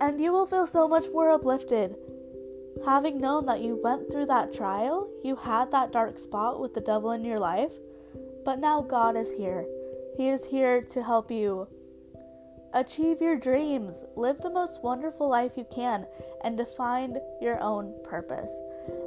And 0.00 0.20
you 0.20 0.32
will 0.32 0.46
feel 0.46 0.66
so 0.66 0.88
much 0.88 1.04
more 1.12 1.30
uplifted 1.30 1.96
having 2.84 3.20
known 3.20 3.46
that 3.46 3.60
you 3.60 3.80
went 3.82 4.10
through 4.10 4.26
that 4.26 4.52
trial 4.52 5.08
you 5.24 5.36
had 5.36 5.70
that 5.70 5.92
dark 5.92 6.18
spot 6.18 6.60
with 6.60 6.74
the 6.74 6.80
devil 6.80 7.12
in 7.12 7.24
your 7.24 7.38
life 7.38 7.72
but 8.44 8.58
now 8.58 8.80
God 8.80 9.16
is 9.16 9.32
here 9.32 9.66
he 10.16 10.28
is 10.28 10.44
here 10.44 10.82
to 10.82 11.02
help 11.02 11.30
you 11.30 11.68
achieve 12.76 13.22
your 13.22 13.36
dreams, 13.36 14.04
live 14.16 14.38
the 14.38 14.50
most 14.50 14.82
wonderful 14.82 15.28
life 15.28 15.52
you 15.56 15.66
can, 15.74 16.06
and 16.44 16.58
to 16.58 16.64
find 16.64 17.18
your 17.40 17.60
own 17.60 17.94
purpose 18.04 18.58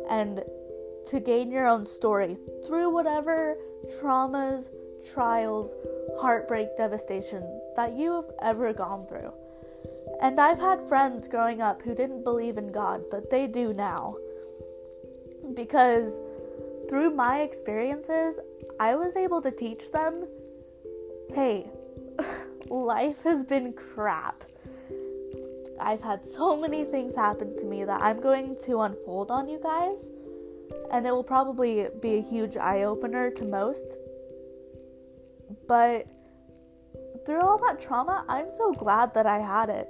and 0.10 0.42
to 1.08 1.20
gain 1.20 1.52
your 1.52 1.68
own 1.68 1.86
story 1.86 2.38
through 2.66 2.90
whatever 2.90 3.56
traumas, 4.02 4.66
trials, 5.14 5.72
heartbreak, 6.20 6.76
devastation 6.78 7.44
that 7.76 7.94
you 7.94 8.12
have 8.14 8.32
ever 8.42 8.74
gone 8.74 9.06
through. 9.06 9.32
And 10.22 10.40
I've 10.40 10.60
had 10.60 10.88
friends 10.88 11.28
growing 11.28 11.62
up 11.62 11.82
who 11.82 11.96
didn't 11.96 12.24
believe 12.24 12.58
in 12.58 12.72
God, 12.72 13.04
but 13.10 13.30
they 13.30 13.48
do 13.48 13.74
now. 13.74 14.16
Because 15.54 16.20
through 16.90 17.12
my 17.12 17.42
experiences, 17.42 18.38
I 18.80 18.96
was 18.96 19.16
able 19.16 19.42
to 19.42 19.52
teach 19.52 19.92
them 19.92 20.28
hey, 21.34 21.70
life 22.70 23.22
has 23.24 23.46
been 23.46 23.72
crap. 23.72 24.44
I've 25.80 26.02
had 26.02 26.26
so 26.26 26.60
many 26.60 26.84
things 26.84 27.16
happen 27.16 27.56
to 27.58 27.66
me 27.66 27.86
that 27.86 28.02
I'm 28.02 28.20
going 28.20 28.58
to 28.66 28.82
unfold 28.82 29.30
on 29.32 29.48
you 29.48 29.60
guys, 29.62 30.08
and 30.92 31.06
it 31.06 31.12
will 31.12 31.24
probably 31.24 31.88
be 32.02 32.18
a 32.18 32.22
huge 32.22 32.58
eye 32.58 32.84
opener 32.84 33.30
to 33.30 33.46
most. 33.46 33.86
But 35.68 36.08
through 37.26 37.42
all 37.42 37.60
that 37.60 37.80
trauma, 37.80 38.26
I'm 38.28 38.52
so 38.52 38.74
glad 38.74 39.14
that 39.14 39.28
I 39.28 39.40
had 39.40 39.70
it 39.70 39.88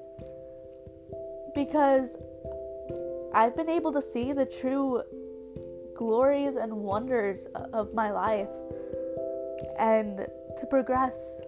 because 1.54 2.16
I've 3.34 3.56
been 3.56 3.70
able 3.70 3.92
to 3.94 4.02
see 4.02 4.34
the 4.34 4.46
true 4.46 5.04
glories 5.96 6.56
and 6.56 6.74
wonders 6.74 7.46
of 7.74 7.94
my 7.94 8.12
life 8.12 8.50
and 9.78 10.26
to 10.58 10.66
progress. 10.70 11.42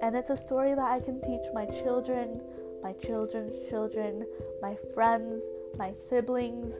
And 0.00 0.14
it's 0.14 0.30
a 0.30 0.36
story 0.36 0.74
that 0.74 0.90
I 0.90 1.00
can 1.00 1.20
teach 1.22 1.42
my 1.52 1.66
children, 1.66 2.40
my 2.82 2.92
children's 2.92 3.68
children, 3.68 4.26
my 4.62 4.76
friends, 4.94 5.42
my 5.76 5.92
siblings, 5.92 6.74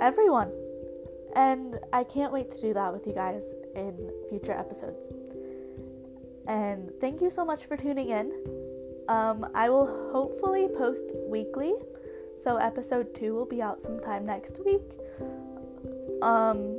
everyone. 0.00 0.52
And 1.34 1.78
I 1.92 2.04
can't 2.04 2.32
wait 2.32 2.50
to 2.52 2.60
do 2.60 2.74
that 2.74 2.92
with 2.92 3.06
you 3.06 3.12
guys 3.12 3.52
in 3.74 4.12
future 4.28 4.52
episodes. 4.52 5.08
And 6.46 6.92
thank 7.00 7.20
you 7.20 7.30
so 7.30 7.44
much 7.44 7.64
for 7.64 7.76
tuning 7.76 8.10
in. 8.10 8.30
Um, 9.08 9.46
I 9.54 9.68
will 9.68 9.86
hopefully 10.12 10.68
post 10.76 11.04
weekly, 11.28 11.74
so 12.42 12.56
episode 12.56 13.14
two 13.14 13.34
will 13.34 13.46
be 13.46 13.60
out 13.60 13.80
sometime 13.80 14.24
next 14.24 14.60
week. 14.64 14.98
Um, 16.22 16.78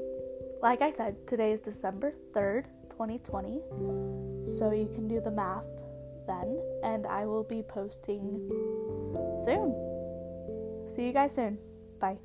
like 0.61 0.81
I 0.81 0.91
said, 0.91 1.15
today 1.27 1.51
is 1.51 1.61
December 1.61 2.13
3rd, 2.33 2.65
2020. 2.89 3.61
So 4.57 4.71
you 4.71 4.89
can 4.93 5.07
do 5.07 5.21
the 5.21 5.31
math 5.31 5.69
then, 6.27 6.59
and 6.83 7.05
I 7.05 7.25
will 7.25 7.43
be 7.43 7.61
posting 7.61 8.49
soon. 9.45 9.75
See 10.95 11.05
you 11.05 11.13
guys 11.13 11.35
soon. 11.35 11.59
Bye. 11.99 12.17